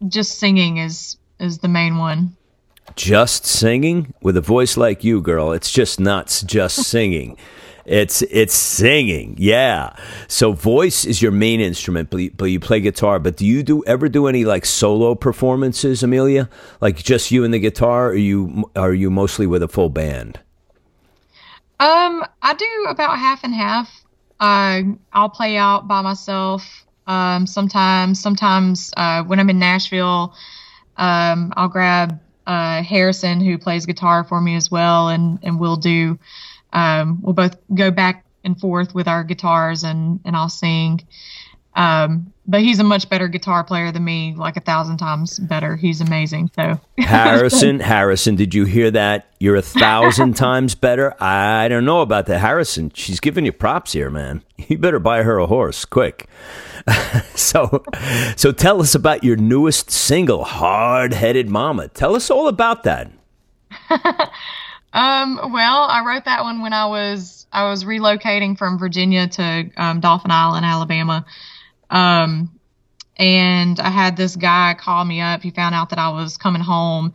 just 0.06 0.38
singing 0.38 0.76
is 0.76 1.16
is 1.40 1.58
the 1.58 1.68
main 1.68 1.96
one. 1.96 2.36
Just 2.96 3.46
singing? 3.46 4.12
With 4.20 4.36
a 4.36 4.42
voice 4.42 4.76
like 4.76 5.02
you 5.02 5.22
girl 5.22 5.52
it's 5.52 5.72
just 5.72 5.98
not 5.98 6.42
just 6.46 6.84
singing 6.94 7.38
it's 7.84 8.22
it's 8.22 8.54
singing, 8.54 9.34
yeah. 9.38 9.94
So 10.28 10.52
voice 10.52 11.04
is 11.04 11.20
your 11.20 11.32
main 11.32 11.60
instrument, 11.60 12.10
but 12.10 12.18
you, 12.18 12.30
but 12.30 12.44
you 12.46 12.60
play 12.60 12.80
guitar. 12.80 13.18
But 13.18 13.36
do 13.36 13.46
you 13.46 13.62
do 13.62 13.84
ever 13.84 14.08
do 14.08 14.26
any 14.26 14.44
like 14.44 14.64
solo 14.64 15.14
performances, 15.14 16.02
Amelia? 16.02 16.48
Like 16.80 16.96
just 16.96 17.30
you 17.30 17.44
and 17.44 17.52
the 17.52 17.58
guitar, 17.58 18.10
or 18.10 18.14
you 18.14 18.70
are 18.76 18.94
you 18.94 19.10
mostly 19.10 19.46
with 19.46 19.62
a 19.62 19.68
full 19.68 19.88
band? 19.88 20.40
Um, 21.80 22.24
I 22.42 22.54
do 22.54 22.86
about 22.88 23.18
half 23.18 23.42
and 23.42 23.52
half. 23.52 24.04
Uh, 24.38 24.82
I'll 25.12 25.28
play 25.28 25.56
out 25.56 25.88
by 25.88 26.00
myself. 26.02 26.84
Um, 27.08 27.46
sometimes, 27.48 28.20
sometimes 28.20 28.92
uh, 28.96 29.24
when 29.24 29.40
I'm 29.40 29.50
in 29.50 29.58
Nashville, 29.58 30.34
um, 30.96 31.52
I'll 31.56 31.68
grab 31.68 32.20
uh, 32.46 32.82
Harrison 32.82 33.40
who 33.40 33.58
plays 33.58 33.86
guitar 33.86 34.22
for 34.22 34.40
me 34.40 34.54
as 34.54 34.70
well, 34.70 35.08
and 35.08 35.40
and 35.42 35.58
we'll 35.58 35.76
do 35.76 36.18
um, 36.72 37.20
we'll 37.22 37.34
both 37.34 37.56
go 37.74 37.90
back 37.90 38.24
and 38.44 38.58
forth 38.58 38.94
with 38.94 39.08
our 39.08 39.24
guitars 39.24 39.84
and 39.84 40.20
and 40.24 40.36
I'll 40.36 40.48
sing. 40.48 41.00
Um, 41.74 42.32
but 42.46 42.60
he's 42.60 42.78
a 42.80 42.84
much 42.84 43.08
better 43.08 43.28
guitar 43.28 43.64
player 43.64 43.92
than 43.92 44.04
me, 44.04 44.34
like 44.36 44.56
a 44.56 44.60
thousand 44.60 44.98
times 44.98 45.38
better. 45.38 45.76
He's 45.76 46.00
amazing. 46.00 46.50
So 46.54 46.78
Harrison, 46.98 47.80
Harrison, 47.80 48.36
did 48.36 48.54
you 48.54 48.64
hear 48.64 48.90
that? 48.90 49.26
You're 49.38 49.56
a 49.56 49.62
thousand 49.62 50.34
times 50.36 50.74
better. 50.74 51.14
I 51.22 51.68
don't 51.68 51.84
know 51.84 52.02
about 52.02 52.26
that, 52.26 52.40
Harrison. 52.40 52.90
She's 52.94 53.20
giving 53.20 53.46
you 53.46 53.52
props 53.52 53.92
here, 53.92 54.10
man. 54.10 54.42
You 54.68 54.78
better 54.78 54.98
buy 54.98 55.22
her 55.22 55.38
a 55.38 55.46
horse 55.46 55.84
quick. 55.84 56.28
so, 57.34 57.84
so 58.36 58.52
tell 58.52 58.80
us 58.80 58.94
about 58.94 59.24
your 59.24 59.36
newest 59.36 59.90
single, 59.90 60.44
"Hard 60.44 61.14
Headed 61.14 61.48
Mama." 61.48 61.88
Tell 61.88 62.14
us 62.14 62.30
all 62.30 62.48
about 62.48 62.82
that. 62.84 63.10
Um, 64.92 65.52
well, 65.52 65.82
I 65.82 66.04
wrote 66.04 66.26
that 66.26 66.42
one 66.42 66.62
when 66.62 66.72
I 66.72 66.86
was 66.86 67.46
I 67.52 67.68
was 67.68 67.84
relocating 67.84 68.56
from 68.56 68.78
Virginia 68.78 69.28
to 69.28 69.70
um, 69.76 70.00
Dauphin 70.00 70.30
Island, 70.30 70.64
Alabama. 70.64 71.24
Um, 71.90 72.58
and 73.16 73.78
I 73.78 73.90
had 73.90 74.16
this 74.16 74.36
guy 74.36 74.74
call 74.78 75.04
me 75.04 75.20
up. 75.20 75.42
He 75.42 75.50
found 75.50 75.74
out 75.74 75.90
that 75.90 75.98
I 75.98 76.10
was 76.10 76.36
coming 76.36 76.62
home, 76.62 77.12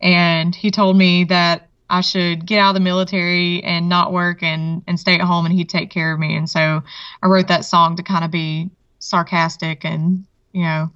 and 0.00 0.54
he 0.54 0.70
told 0.70 0.96
me 0.96 1.24
that 1.24 1.68
I 1.88 2.00
should 2.00 2.46
get 2.46 2.58
out 2.58 2.70
of 2.70 2.74
the 2.74 2.80
military 2.80 3.62
and 3.62 3.88
not 3.88 4.12
work 4.12 4.42
and 4.42 4.82
and 4.86 4.98
stay 4.98 5.14
at 5.14 5.20
home, 5.20 5.46
and 5.46 5.54
he'd 5.54 5.68
take 5.68 5.90
care 5.90 6.12
of 6.12 6.18
me. 6.18 6.36
And 6.36 6.48
so 6.48 6.82
I 7.22 7.26
wrote 7.26 7.48
that 7.48 7.64
song 7.64 7.96
to 7.96 8.02
kind 8.02 8.24
of 8.24 8.30
be 8.30 8.70
sarcastic 8.98 9.84
and 9.84 10.24
you 10.54 10.62
know, 10.62 10.90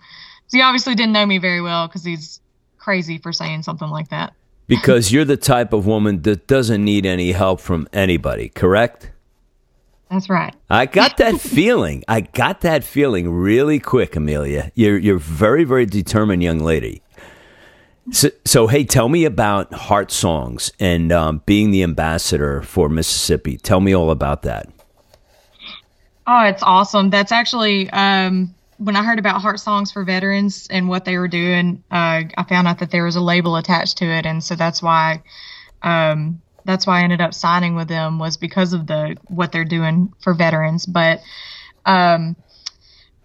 he 0.51 0.63
obviously 0.63 0.95
didn't 0.95 1.13
know 1.13 1.27
me 1.27 1.39
very 1.39 1.61
well 1.61 1.89
because 1.89 2.05
he's 2.05 2.41
crazy 2.79 3.19
for 3.19 3.33
saying 3.33 3.65
something 3.65 3.89
like 3.89 4.09
that. 4.09 4.33
Because 4.69 5.11
you're 5.11 5.25
the 5.25 5.37
type 5.37 5.73
of 5.73 5.87
woman 5.87 6.23
that 6.23 6.47
doesn't 6.47 6.85
need 6.85 7.07
any 7.07 7.33
help 7.33 7.61
from 7.61 7.89
anybody, 7.93 8.51
correct? 8.51 9.11
That's 10.11 10.31
right. 10.31 10.55
I 10.71 10.87
got 10.87 11.17
that 11.17 11.41
feeling. 11.41 12.05
I 12.07 12.21
got 12.21 12.61
that 12.63 12.85
feeling 12.85 13.31
really 13.31 13.79
quick, 13.79 14.17
Amelia. 14.17 14.71
You're 14.75 14.99
you're 14.99 15.19
very 15.19 15.65
very 15.65 15.87
determined 15.87 16.43
young 16.43 16.61
lady. 16.61 17.03
So, 18.11 18.31
so 18.45 18.67
hey, 18.69 18.85
tell 18.85 19.09
me 19.09 19.25
about 19.25 19.73
Heart 19.73 20.11
Songs 20.11 20.73
and 20.81 21.13
um, 21.13 21.43
being 21.45 21.71
the 21.71 21.83
ambassador 21.83 22.63
for 22.63 22.89
Mississippi. 22.89 23.59
Tell 23.59 23.81
me 23.81 23.95
all 23.95 24.11
about 24.11 24.43
that. 24.43 24.69
Oh, 26.27 26.45
it's 26.45 26.63
awesome. 26.63 27.11
That's 27.11 27.33
actually 27.33 27.91
um, 27.91 28.55
when 28.79 28.97
I 28.97 29.03
heard 29.03 29.19
about 29.19 29.43
Heart 29.43 29.61
Songs 29.61 29.93
for 29.93 30.05
Veterans 30.05 30.69
and 30.71 30.89
what 30.89 31.05
they 31.05 31.19
were 31.19 31.29
doing. 31.29 31.83
Uh, 31.91 32.23
I 32.37 32.45
found 32.49 32.69
out 32.69 32.79
that 32.79 32.91
there 32.91 33.05
was 33.05 33.17
a 33.17 33.21
label 33.21 33.57
attached 33.57 33.99
to 33.99 34.07
it, 34.07 34.25
and 34.25 34.43
so 34.43 34.55
that's 34.55 34.81
why 34.81 35.23
um, 35.83 36.41
that's 36.65 36.87
why 36.87 37.01
I 37.01 37.03
ended 37.03 37.21
up 37.21 37.35
signing 37.35 37.75
with 37.75 37.89
them 37.89 38.19
was 38.19 38.37
because 38.37 38.73
of 38.73 38.87
the 38.87 39.17
what 39.27 39.53
they're 39.53 39.65
doing 39.65 40.13
for 40.21 40.33
veterans. 40.33 40.87
But 40.87 41.21
um, 41.85 42.37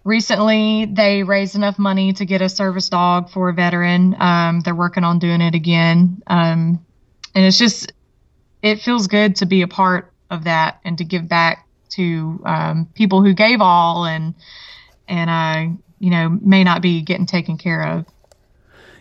recently, 0.02 0.86
they 0.86 1.22
raised 1.22 1.54
enough 1.54 1.78
money 1.78 2.12
to 2.14 2.26
get 2.26 2.42
a 2.42 2.48
service 2.48 2.88
dog 2.88 3.30
for 3.30 3.48
a 3.48 3.54
veteran. 3.54 4.16
Um, 4.18 4.60
they're 4.60 4.74
working 4.74 5.04
on 5.04 5.20
doing 5.20 5.40
it 5.40 5.54
again, 5.54 6.22
um, 6.26 6.84
and 7.34 7.44
it's 7.44 7.58
just 7.58 7.92
it 8.60 8.80
feels 8.80 9.06
good 9.06 9.36
to 9.36 9.46
be 9.46 9.62
a 9.62 9.68
part 9.68 10.12
of 10.30 10.44
that 10.44 10.80
and 10.84 10.98
to 10.98 11.04
give 11.04 11.28
back 11.28 11.68
to 11.90 12.42
um, 12.44 12.88
people 12.94 13.22
who 13.22 13.34
gave 13.34 13.60
all 13.60 14.04
and 14.04 14.34
and 15.08 15.30
I, 15.30 15.72
you 15.98 16.10
know 16.10 16.38
may 16.42 16.64
not 16.64 16.82
be 16.82 17.02
getting 17.02 17.26
taken 17.26 17.58
care 17.58 17.82
of. 17.82 18.06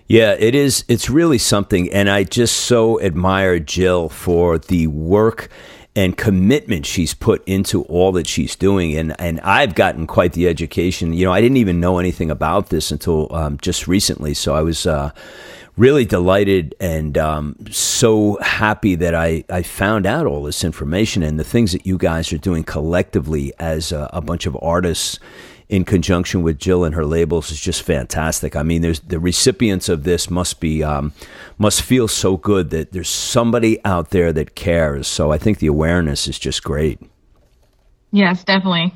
Yeah, 0.07 0.35
it 0.37 0.53
is. 0.53 0.83
It's 0.87 1.09
really 1.09 1.37
something. 1.37 1.91
And 1.91 2.09
I 2.09 2.23
just 2.23 2.57
so 2.57 3.01
admire 3.01 3.59
Jill 3.59 4.09
for 4.09 4.57
the 4.57 4.87
work 4.87 5.49
and 5.95 6.17
commitment 6.17 6.85
she's 6.85 7.13
put 7.13 7.43
into 7.47 7.83
all 7.83 8.11
that 8.13 8.27
she's 8.27 8.55
doing. 8.55 8.95
And, 8.95 9.19
and 9.19 9.39
I've 9.41 9.75
gotten 9.75 10.07
quite 10.07 10.33
the 10.33 10.47
education. 10.47 11.13
You 11.13 11.25
know, 11.25 11.31
I 11.31 11.39
didn't 11.39 11.57
even 11.57 11.79
know 11.79 11.99
anything 11.99 12.31
about 12.31 12.69
this 12.69 12.91
until 12.91 13.33
um, 13.33 13.57
just 13.61 13.87
recently. 13.87 14.33
So 14.33 14.55
I 14.55 14.61
was 14.61 14.85
uh, 14.87 15.11
really 15.77 16.03
delighted 16.05 16.75
and 16.79 17.17
um, 17.17 17.55
so 17.71 18.37
happy 18.41 18.95
that 18.95 19.15
I, 19.15 19.43
I 19.49 19.61
found 19.61 20.05
out 20.05 20.25
all 20.25 20.43
this 20.43 20.63
information 20.63 21.23
and 21.23 21.39
the 21.39 21.43
things 21.43 21.71
that 21.71 21.85
you 21.85 21.97
guys 21.97 22.33
are 22.33 22.37
doing 22.37 22.63
collectively 22.63 23.53
as 23.59 23.91
a, 23.91 24.09
a 24.13 24.21
bunch 24.21 24.45
of 24.45 24.57
artists 24.61 25.19
in 25.69 25.85
conjunction 25.85 26.43
with 26.43 26.59
Jill 26.59 26.83
and 26.83 26.93
her 26.95 27.05
labels 27.05 27.51
is 27.51 27.59
just 27.59 27.81
fantastic. 27.81 28.55
I 28.55 28.63
mean, 28.63 28.81
there's 28.81 28.99
the 28.99 29.19
recipients 29.19 29.89
of 29.89 30.03
this 30.03 30.29
must 30.29 30.59
be 30.59 30.83
um, 30.83 31.13
must 31.57 31.81
feel 31.81 32.07
so 32.07 32.37
good 32.37 32.69
that 32.71 32.91
there's 32.91 33.09
somebody 33.09 33.83
out 33.85 34.09
there 34.11 34.33
that 34.33 34.55
cares. 34.55 35.07
So 35.07 35.31
I 35.31 35.37
think 35.37 35.59
the 35.59 35.67
awareness 35.67 36.27
is 36.27 36.37
just 36.37 36.63
great. 36.63 36.99
Yes, 38.11 38.43
definitely. 38.43 38.93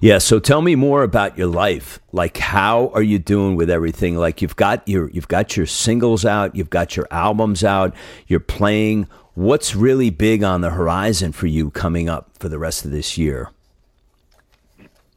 Yeah, 0.00 0.18
so 0.18 0.38
tell 0.38 0.62
me 0.62 0.76
more 0.76 1.02
about 1.02 1.36
your 1.36 1.48
life. 1.48 1.98
Like 2.12 2.36
how 2.36 2.88
are 2.94 3.02
you 3.02 3.18
doing 3.18 3.56
with 3.56 3.68
everything? 3.68 4.16
Like 4.16 4.40
you've 4.40 4.56
got 4.56 4.86
your 4.88 5.10
you've 5.10 5.28
got 5.28 5.56
your 5.56 5.66
singles 5.66 6.24
out, 6.24 6.54
you've 6.54 6.70
got 6.70 6.96
your 6.96 7.08
albums 7.10 7.64
out, 7.64 7.94
you're 8.26 8.40
playing. 8.40 9.08
What's 9.34 9.74
really 9.74 10.10
big 10.10 10.42
on 10.42 10.62
the 10.62 10.70
horizon 10.70 11.32
for 11.32 11.46
you 11.46 11.70
coming 11.70 12.08
up 12.08 12.30
for 12.38 12.48
the 12.48 12.58
rest 12.58 12.84
of 12.84 12.90
this 12.90 13.18
year? 13.18 13.50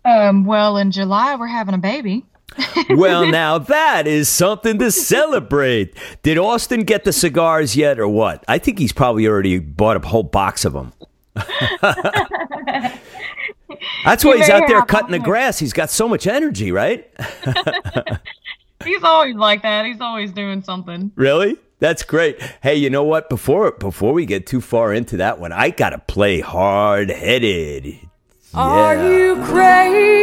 Um, 0.03 0.45
well, 0.45 0.77
in 0.77 0.91
July 0.91 1.35
we're 1.35 1.47
having 1.47 1.75
a 1.75 1.79
baby. 1.79 2.25
well, 2.89 3.25
now 3.27 3.57
that 3.57 4.07
is 4.07 4.27
something 4.27 4.77
to 4.79 4.91
celebrate. 4.91 5.95
Did 6.23 6.37
Austin 6.37 6.83
get 6.83 7.03
the 7.05 7.13
cigars 7.13 7.75
yet, 7.75 7.99
or 7.99 8.07
what? 8.07 8.43
I 8.47 8.57
think 8.57 8.79
he's 8.79 8.91
probably 8.91 9.27
already 9.27 9.59
bought 9.59 10.03
a 10.03 10.07
whole 10.07 10.23
box 10.23 10.65
of 10.65 10.73
them. 10.73 10.93
That's 14.03 14.25
why 14.25 14.37
he's 14.37 14.49
out 14.49 14.67
there 14.67 14.81
cutting 14.83 15.11
the 15.11 15.19
grass. 15.19 15.59
He's 15.59 15.73
got 15.73 15.89
so 15.89 16.07
much 16.09 16.27
energy, 16.27 16.71
right? 16.71 17.09
he's 18.83 19.03
always 19.03 19.35
like 19.35 19.61
that. 19.61 19.85
He's 19.85 20.01
always 20.01 20.31
doing 20.31 20.61
something. 20.63 21.11
Really? 21.15 21.57
That's 21.79 22.03
great. 22.03 22.39
Hey, 22.61 22.75
you 22.75 22.89
know 22.89 23.03
what? 23.03 23.29
Before 23.29 23.71
before 23.71 24.13
we 24.13 24.25
get 24.25 24.45
too 24.45 24.61
far 24.61 24.93
into 24.93 25.17
that 25.17 25.39
one, 25.39 25.51
I 25.51 25.71
gotta 25.71 25.97
play 25.97 26.39
hard 26.39 27.09
headed. 27.09 28.10
Are 28.53 28.97
you 28.97 29.37
crazy? 29.45 30.17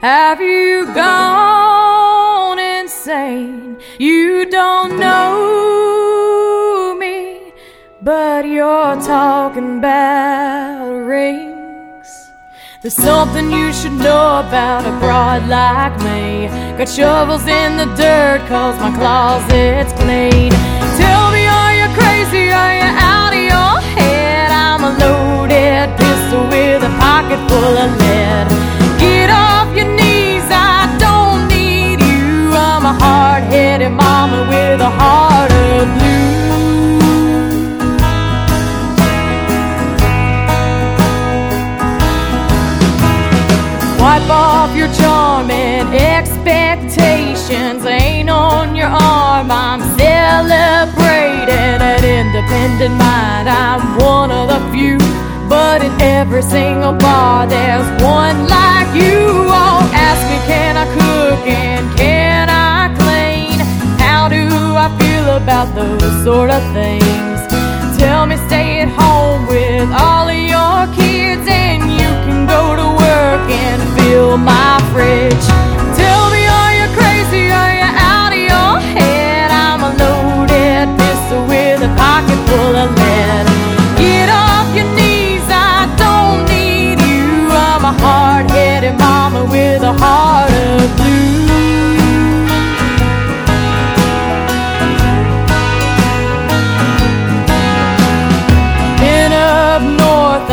Have 0.00 0.40
you 0.40 0.86
gone 0.94 2.58
insane? 2.58 3.78
You 3.98 4.46
don't 4.50 4.98
know 4.98 6.96
me, 6.98 7.52
but 8.00 8.46
you're 8.46 8.96
talking 9.02 9.76
about 9.80 10.88
rings. 11.04 12.30
There's 12.80 12.96
something 12.96 13.50
you 13.52 13.70
should 13.74 13.92
know 13.92 14.40
about 14.40 14.86
a 14.86 14.92
broad 15.00 15.46
like 15.48 15.98
me. 15.98 16.48
Got 16.78 16.88
shovels 16.88 17.46
in 17.46 17.76
the 17.76 17.84
dirt, 17.94 18.40
cause 18.48 18.78
my 18.80 18.90
closet's 18.96 19.92
clean. 20.00 20.50
Tell 20.96 21.30
me, 21.30 21.46
are 21.46 21.74
you 21.76 21.88
crazy? 21.94 22.50
Are 22.50 22.74
you 22.74 22.88
independent 52.40 52.94
mind. 52.98 53.48
I'm 53.48 53.98
one 53.98 54.30
of 54.30 54.48
the 54.48 54.60
few, 54.72 54.98
but 55.70 55.84
in 55.84 56.00
every 56.00 56.42
single 56.42 56.92
bar 56.92 57.46
there's 57.46 57.88
one 58.02 58.38
like 58.48 58.90
you. 59.02 59.22
Oh, 59.62 59.78
ask 60.08 60.22
me, 60.30 60.38
can 60.50 60.72
I 60.84 60.86
cook 60.98 61.42
and 61.46 61.84
can 61.96 62.48
I 62.50 62.90
clean? 63.00 63.58
How 64.04 64.28
do 64.28 64.42
I 64.84 64.88
feel 64.98 65.26
about 65.42 65.68
those 65.78 66.24
sort 66.24 66.50
of 66.50 66.62
things? 66.78 67.38
Tell 68.00 68.26
me, 68.26 68.36
stay 68.48 68.80
at 68.84 68.90
home 69.00 69.46
with 69.46 69.88
all 70.04 70.26
of 70.34 70.42
your 70.54 70.80
kids 70.98 71.46
and 71.46 71.82
you 72.00 72.10
can 72.26 72.40
go 72.54 72.62
to 72.80 72.86
work 73.04 73.46
and 73.64 73.80
fill 73.96 74.38
my 74.38 74.74
fridge. 74.90 75.79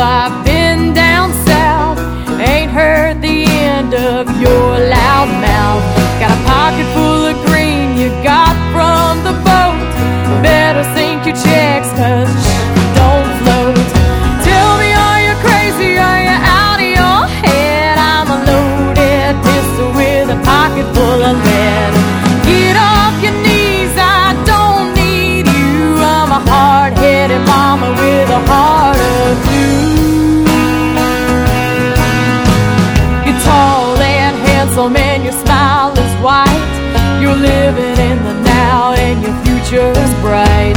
I've 0.08 0.42
been 0.42 0.94
down 0.94 1.34
south, 1.44 2.00
ain't 2.40 2.70
heard 2.70 3.20
the 3.20 3.44
end 3.44 3.92
of 3.92 4.24
your 4.40 4.80
loud 4.88 5.28
mouth. 5.36 5.84
Got 6.16 6.32
a 6.32 6.40
pocket 6.48 6.88
full 6.96 7.28
of 7.28 7.36
green 7.44 7.92
you 8.00 8.08
got 8.24 8.56
from 8.72 9.20
the 9.20 9.36
boat. 9.44 9.76
Better 10.40 10.80
sink 10.96 11.28
your 11.28 11.36
checks, 11.36 11.92
cause 12.00 12.32
don't 12.96 13.28
float. 13.44 13.76
Tell 14.48 14.72
me, 14.80 14.88
are 14.96 15.20
you 15.28 15.34
crazy? 15.44 16.00
You 16.00 16.00
out 16.00 16.80
of 16.80 16.88
your 16.88 17.20
head? 17.44 18.00
I'm 18.00 18.32
a 18.32 18.38
loaded 18.48 19.36
pistol 19.44 19.92
with 19.92 20.32
a 20.32 20.40
pocket 20.40 20.88
full 20.96 21.20
of 21.20 21.36
lead. 21.36 21.92
Get 22.48 22.80
off 22.80 23.12
your 23.20 23.36
knees, 23.44 23.92
I 23.92 24.32
don't 24.48 24.88
need 24.96 25.44
you. 25.44 26.00
I'm 26.00 26.32
a 26.32 26.40
hard 26.48 26.96
headed 26.96 27.44
mama 27.44 27.92
with 28.00 28.30
a 28.32 28.40
heart. 28.48 28.67
White. 36.28 36.72
You're 37.22 37.40
living 37.40 37.96
in 38.08 38.18
the 38.28 38.36
now 38.44 38.92
and 38.92 39.16
your 39.24 39.36
future's 39.44 40.12
bright. 40.20 40.76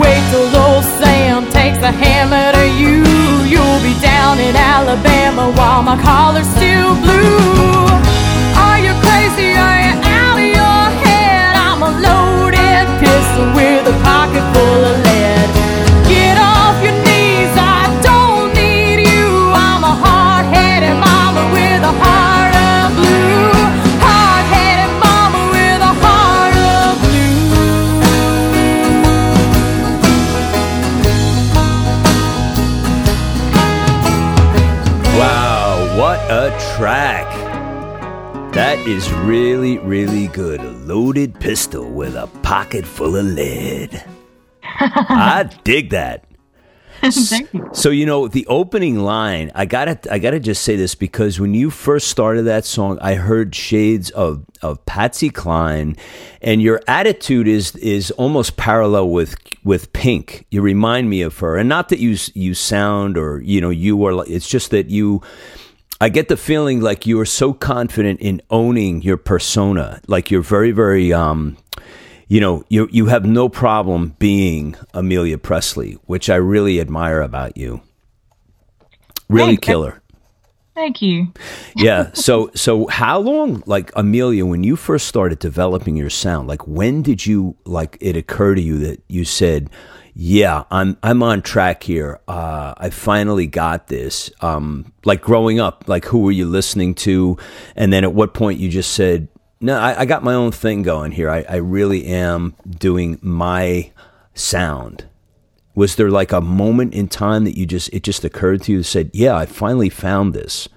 Wait 0.00 0.22
till 0.32 0.48
old 0.64 0.84
Sam 0.96 1.44
takes 1.58 1.80
a 1.90 1.92
hammer 1.92 2.48
to 2.56 2.64
you. 2.80 3.04
You'll 3.52 3.82
be 3.84 3.94
down 4.00 4.40
in 4.40 4.56
Alabama 4.56 5.52
while 5.58 5.82
my 5.82 5.96
collar's 6.00 6.48
still 6.56 6.92
blue. 7.04 7.84
Are 8.64 8.80
you 8.86 8.92
crazy? 9.04 9.50
Are 9.66 9.80
you 9.86 9.94
out 10.20 10.38
of 10.44 10.48
your 10.58 10.82
head? 11.04 11.52
I'm 11.68 11.80
a 11.90 11.92
loaded 12.08 12.86
pistol 13.02 13.46
with 13.58 13.92
a 13.92 13.96
pocket 14.08 14.44
full 14.54 14.82
of 14.90 15.07
what 35.98 36.20
a 36.30 36.56
track! 36.76 37.26
That 38.52 38.78
is 38.86 39.12
really, 39.12 39.78
really 39.78 40.28
good. 40.28 40.60
A 40.60 40.70
loaded 40.70 41.40
pistol 41.40 41.90
with 41.90 42.14
a 42.14 42.28
pocket 42.44 42.86
full 42.86 43.16
of 43.16 43.26
lead. 43.26 44.04
I 44.62 45.50
dig 45.64 45.90
that. 45.90 46.24
You. 47.02 47.70
So 47.72 47.90
you 47.90 48.06
know 48.06 48.28
the 48.28 48.46
opening 48.46 49.00
line. 49.00 49.50
I 49.56 49.66
gotta, 49.66 49.98
I 50.08 50.20
gotta 50.20 50.38
just 50.38 50.62
say 50.62 50.76
this 50.76 50.94
because 50.94 51.40
when 51.40 51.52
you 51.52 51.68
first 51.68 52.06
started 52.06 52.42
that 52.42 52.64
song, 52.64 53.00
I 53.00 53.14
heard 53.14 53.52
shades 53.56 54.10
of 54.10 54.44
of 54.62 54.86
Patsy 54.86 55.30
Cline, 55.30 55.96
and 56.40 56.62
your 56.62 56.80
attitude 56.86 57.48
is 57.48 57.74
is 57.74 58.12
almost 58.12 58.56
parallel 58.56 59.10
with 59.10 59.34
with 59.64 59.92
Pink. 59.92 60.46
You 60.52 60.62
remind 60.62 61.10
me 61.10 61.22
of 61.22 61.36
her, 61.40 61.56
and 61.56 61.68
not 61.68 61.88
that 61.88 61.98
you 61.98 62.16
you 62.34 62.54
sound 62.54 63.18
or 63.18 63.40
you 63.40 63.60
know 63.60 63.70
you 63.70 64.04
are. 64.06 64.12
like 64.12 64.30
It's 64.30 64.48
just 64.48 64.70
that 64.70 64.90
you. 64.90 65.22
I 66.00 66.08
get 66.08 66.28
the 66.28 66.36
feeling 66.36 66.80
like 66.80 67.06
you 67.06 67.18
are 67.20 67.26
so 67.26 67.52
confident 67.52 68.20
in 68.20 68.40
owning 68.50 69.02
your 69.02 69.16
persona, 69.16 70.00
like 70.06 70.30
you're 70.30 70.42
very, 70.42 70.70
very 70.70 71.12
um, 71.12 71.56
you 72.28 72.40
know, 72.40 72.62
you 72.68 72.88
you 72.92 73.06
have 73.06 73.24
no 73.24 73.48
problem 73.48 74.14
being 74.18 74.76
Amelia 74.94 75.38
Presley, 75.38 75.98
which 76.04 76.30
I 76.30 76.36
really 76.36 76.80
admire 76.80 77.20
about 77.22 77.56
you. 77.56 77.80
Really 79.28 79.56
killer. 79.56 80.02
Thank 80.74 81.02
you. 81.02 81.32
Yeah. 81.74 82.12
So 82.12 82.50
so 82.54 82.86
how 82.86 83.18
long 83.18 83.64
like 83.66 83.90
Amelia 83.96 84.46
when 84.46 84.62
you 84.62 84.76
first 84.76 85.08
started 85.08 85.40
developing 85.40 85.96
your 85.96 86.10
sound, 86.10 86.46
like 86.46 86.68
when 86.68 87.02
did 87.02 87.26
you 87.26 87.56
like 87.64 87.98
it 88.00 88.16
occur 88.16 88.54
to 88.54 88.60
you 88.60 88.78
that 88.78 89.02
you 89.08 89.24
said, 89.24 89.70
"Yeah, 90.20 90.64
I'm 90.68 90.96
I'm 91.00 91.22
on 91.22 91.42
track 91.42 91.84
here. 91.84 92.18
Uh 92.26 92.74
I 92.76 92.90
finally 92.90 93.46
got 93.46 93.86
this." 93.86 94.32
Um 94.40 94.92
like 95.04 95.22
growing 95.22 95.60
up, 95.60 95.84
like 95.86 96.04
who 96.06 96.18
were 96.18 96.32
you 96.32 96.46
listening 96.46 96.96
to? 97.06 97.38
And 97.76 97.92
then 97.92 98.02
at 98.02 98.12
what 98.12 98.34
point 98.34 98.58
you 98.58 98.68
just 98.68 98.92
said, 98.92 99.28
"No, 99.60 99.78
I, 99.78 100.00
I 100.00 100.04
got 100.06 100.24
my 100.24 100.34
own 100.34 100.50
thing 100.50 100.82
going 100.82 101.12
here. 101.12 101.30
I, 101.30 101.44
I 101.48 101.56
really 101.56 102.04
am 102.06 102.56
doing 102.68 103.18
my 103.22 103.92
sound." 104.34 105.04
Was 105.76 105.94
there 105.94 106.10
like 106.10 106.32
a 106.32 106.40
moment 106.40 106.94
in 106.94 107.06
time 107.06 107.44
that 107.44 107.56
you 107.56 107.64
just 107.64 107.88
it 107.92 108.02
just 108.02 108.24
occurred 108.24 108.62
to 108.62 108.72
you 108.72 108.82
said, 108.82 109.10
"Yeah, 109.14 109.36
I 109.36 109.46
finally 109.46 109.88
found 109.88 110.34
this." 110.34 110.68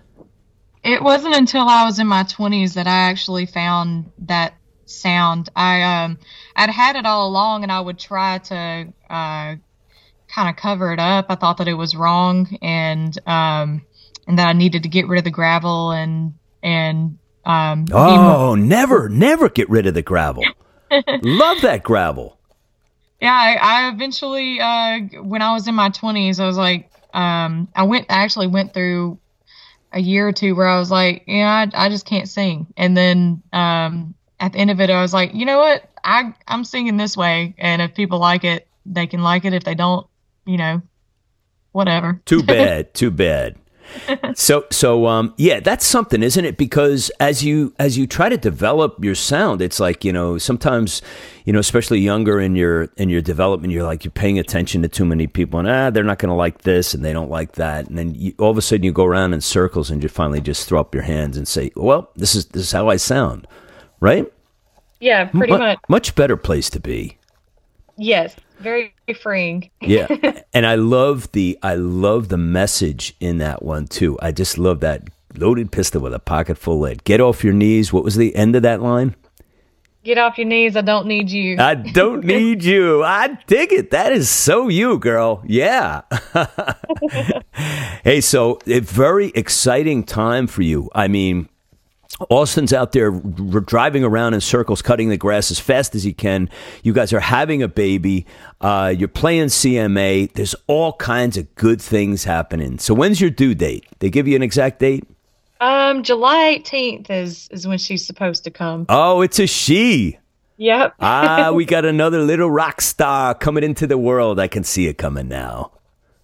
It 0.84 1.02
wasn't 1.02 1.36
until 1.36 1.68
I 1.68 1.84
was 1.86 1.98
in 2.00 2.08
my 2.08 2.24
20s 2.24 2.74
that 2.74 2.88
I 2.88 3.10
actually 3.10 3.48
found 3.48 4.12
that 4.20 4.54
sound. 4.92 5.50
I 5.56 5.82
um 5.82 6.20
I'd 6.56 6.70
had 6.70 6.96
it 6.96 7.06
all 7.06 7.28
along 7.28 7.64
and 7.64 7.72
I 7.72 7.80
would 7.80 8.00
try 8.00 8.38
to 8.40 8.94
uh 9.10 9.56
kind 10.28 10.50
of 10.50 10.56
cover 10.56 10.94
it 10.94 11.00
up. 11.00 11.26
I 11.30 11.36
thought 11.36 11.58
that 11.58 11.68
it 11.68 11.74
was 11.74 11.96
wrong 11.96 12.48
and 12.62 13.18
um 13.28 13.86
and 14.28 14.40
that 14.40 14.48
I 14.48 14.54
needed 14.54 14.84
to 14.84 14.90
get 14.90 15.08
rid 15.08 15.20
of 15.20 15.24
the 15.24 15.32
gravel 15.32 15.92
and 15.92 16.34
and 16.64 17.18
um 17.46 17.86
Oh, 17.92 18.56
never, 18.56 19.10
never 19.10 19.50
get 19.50 19.70
rid 19.70 19.88
of 19.88 19.94
the 19.94 20.02
gravel. 20.02 20.44
Love 21.24 21.62
that 21.62 21.84
gravel. 21.84 22.38
yeah, 23.20 23.34
I, 23.34 23.86
I 23.86 23.90
eventually 23.90 24.60
uh 24.60 25.00
when 25.22 25.42
I 25.42 25.54
was 25.54 25.68
in 25.68 25.76
my 25.76 25.90
20s, 25.90 26.40
I 26.40 26.48
was 26.48 26.58
like 26.58 26.92
um 27.14 27.68
I 27.76 27.84
went 27.84 28.08
I 28.10 28.24
actually 28.24 28.48
went 28.48 28.74
through 28.74 29.20
a 29.94 30.00
year 30.00 30.28
or 30.28 30.32
two 30.32 30.56
where 30.56 30.68
I 30.68 30.80
was 30.80 30.92
like, 30.92 31.24
yeah, 31.28 31.66
I, 31.74 31.86
I 31.86 31.90
just 31.90 32.06
can't 32.06 32.30
sing. 32.30 32.68
And 32.78 32.96
then 32.96 33.44
um, 33.52 34.16
at 34.42 34.54
the 34.54 34.60
end 34.60 34.72
of 34.72 34.82
it, 34.82 34.90
I 34.90 35.02
was 35.02 35.14
like, 35.14 35.34
you 35.34 35.46
know 35.46 35.60
what? 35.60 35.90
I 36.04 36.34
I'm 36.48 36.66
singing 36.66 36.98
this 36.98 37.16
way, 37.16 37.54
and 37.60 37.82
if 37.82 37.94
people 37.94 38.20
like 38.20 38.44
it, 38.44 38.68
they 38.86 39.08
can 39.08 39.22
like 39.22 39.46
it. 39.46 39.54
If 39.54 39.64
they 39.64 39.76
don't, 39.76 40.08
you 40.46 40.58
know, 40.58 40.82
whatever. 41.72 42.20
Too 42.26 42.44
bad. 42.44 42.94
too 42.94 43.12
bad. 43.12 43.56
So 44.36 44.66
so 44.72 45.06
um 45.08 45.34
yeah, 45.38 45.60
that's 45.60 45.86
something, 45.86 46.24
isn't 46.24 46.46
it? 46.46 46.58
Because 46.58 47.12
as 47.20 47.44
you 47.44 47.74
as 47.78 47.98
you 47.98 48.08
try 48.08 48.30
to 48.30 48.38
develop 48.38 49.04
your 49.04 49.16
sound, 49.16 49.62
it's 49.62 49.80
like, 49.82 50.06
you 50.06 50.14
know, 50.14 50.38
sometimes, 50.38 51.02
you 51.46 51.52
know, 51.52 51.60
especially 51.60 52.00
younger 52.00 52.40
in 52.40 52.56
your 52.56 52.84
in 52.96 53.10
your 53.10 53.22
development, 53.22 53.74
you're 53.74 53.84
like 53.84 54.06
you're 54.06 54.12
paying 54.12 54.40
attention 54.40 54.82
to 54.84 54.88
too 54.88 55.06
many 55.06 55.28
people 55.28 55.60
and 55.60 55.68
ah, 55.68 55.90
they're 55.90 56.06
not 56.06 56.20
going 56.20 56.30
to 56.30 56.36
like 56.36 56.62
this 56.62 56.94
and 56.94 57.04
they 57.04 57.12
don't 57.12 57.30
like 57.30 57.54
that. 57.54 57.90
And 57.90 57.98
then 57.98 58.16
you, 58.16 58.34
all 58.40 58.50
of 58.50 58.58
a 58.58 58.62
sudden 58.62 58.84
you 58.84 58.94
go 58.94 59.06
around 59.06 59.34
in 59.34 59.42
circles 59.42 59.92
and 59.92 60.02
you 60.02 60.10
finally 60.10 60.42
just 60.42 60.70
throw 60.70 60.80
up 60.80 60.96
your 60.96 61.04
hands 61.04 61.36
and 61.36 61.48
say, 61.48 61.72
"Well, 61.76 62.10
this 62.16 62.34
is 62.34 62.46
this 62.46 62.64
is 62.64 62.72
how 62.72 62.88
I 62.88 62.96
sound." 62.96 63.46
Right? 64.02 64.32
Yeah, 65.00 65.26
pretty 65.26 65.54
Mu- 65.54 65.60
much. 65.60 65.80
Much 65.88 66.16
better 66.16 66.36
place 66.36 66.70
to 66.72 66.80
be. 66.80 67.18
Yes, 67.98 68.36
very 68.60 68.94
freeing. 69.22 69.70
Yeah. 69.80 70.08
and 70.54 70.66
I 70.66 70.76
love 70.76 71.32
the 71.32 71.58
I 71.64 71.76
love 71.76 72.30
the 72.30 72.38
message 72.38 73.16
in 73.20 73.38
that 73.38 73.64
one 73.64 73.88
too. 73.88 74.18
I 74.22 74.32
just 74.32 74.58
love 74.58 74.80
that 74.82 75.04
loaded 75.36 75.72
pistol 75.72 76.02
with 76.02 76.14
a 76.14 76.20
pocket 76.20 76.58
full 76.58 76.76
of 76.76 76.82
lead. 76.82 77.04
Get 77.04 77.22
off 77.22 77.44
your 77.44 77.54
knees. 77.54 77.94
What 77.94 78.04
was 78.04 78.16
the 78.16 78.36
end 78.36 78.56
of 78.56 78.64
that 78.64 78.82
line? 78.82 79.16
Get 80.04 80.18
off 80.18 80.38
your 80.40 80.48
knees. 80.48 80.76
I 80.76 80.82
don't 80.82 81.06
need 81.06 81.30
you. 81.30 81.60
I 81.60 81.76
don't 81.76 82.24
need 82.26 82.64
you. 82.64 83.04
I 83.04 83.38
dig 83.46 83.72
it. 83.72 83.92
That 83.92 84.12
is 84.12 84.30
so 84.30 84.68
you, 84.68 84.98
girl. 84.98 85.44
Yeah. 85.46 86.02
hey, 88.04 88.20
so 88.22 88.60
a 88.66 88.80
very 88.80 89.28
exciting 89.36 90.04
time 90.04 90.48
for 90.48 90.64
you. 90.64 90.90
I 90.96 91.08
mean, 91.08 91.50
Austin's 92.30 92.74
out 92.74 92.92
there 92.92 93.12
r- 93.14 93.60
driving 93.62 94.04
around 94.04 94.34
in 94.34 94.42
circles, 94.42 94.82
cutting 94.82 95.10
the 95.10 95.18
grass 95.18 95.52
as 95.52 95.60
fast 95.60 95.96
as 95.96 96.04
he 96.04 96.14
can. 96.14 96.50
You 96.84 96.94
guys 96.94 97.14
are 97.14 97.20
having 97.20 97.64
a 97.64 97.68
baby. 97.68 98.26
Uh, 98.60 98.94
you're 98.96 99.08
playing 99.08 99.48
CMA. 99.48 100.32
There's 100.34 100.56
all 100.68 100.94
kinds 100.94 101.38
of 101.38 101.54
good 101.56 101.82
things 101.82 102.24
happening. 102.24 102.80
So 102.80 102.94
when's 102.94 103.20
your 103.20 103.30
due 103.30 103.56
date? 103.56 103.86
They 104.00 104.10
give 104.10 104.28
you 104.28 104.36
an 104.36 104.44
exact 104.44 104.80
date? 104.80 105.06
Um, 105.60 106.02
July 106.04 106.60
18th 106.60 107.10
is 107.10 107.48
is 107.52 107.68
when 107.68 107.78
she's 107.78 108.06
supposed 108.06 108.44
to 108.46 108.52
come. 108.52 108.86
Oh, 108.90 109.22
it's 109.22 109.40
a 109.40 109.46
she. 109.48 110.18
Yep. 110.58 110.96
Ah, 111.00 111.52
we 111.54 111.66
got 111.66 111.86
another 111.96 112.20
little 112.20 112.50
rock 112.50 112.82
star 112.82 113.34
coming 113.36 113.64
into 113.64 113.88
the 113.88 113.98
world. 113.98 114.40
I 114.40 114.48
can 114.48 114.64
see 114.64 114.88
it 114.88 114.98
coming 114.98 115.28
now. 115.28 115.72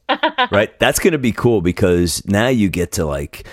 right? 0.51 0.77
That's 0.79 0.99
going 0.99 1.11
to 1.13 1.17
be 1.17 1.31
cool 1.31 1.61
because 1.61 2.25
now 2.25 2.47
you 2.47 2.69
get 2.69 2.93
to 2.93 3.05
like 3.05 3.45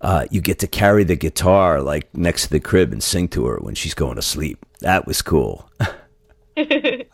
uh, 0.00 0.26
you 0.30 0.40
get 0.40 0.58
to 0.60 0.66
carry 0.66 1.04
the 1.04 1.16
guitar 1.16 1.80
like 1.80 2.14
next 2.14 2.44
to 2.44 2.50
the 2.50 2.60
crib 2.60 2.92
and 2.92 3.02
sing 3.02 3.28
to 3.28 3.46
her 3.46 3.58
when 3.58 3.74
she's 3.74 3.94
going 3.94 4.16
to 4.16 4.22
sleep. 4.22 4.64
That 4.80 5.06
was 5.06 5.22
cool. 5.22 5.70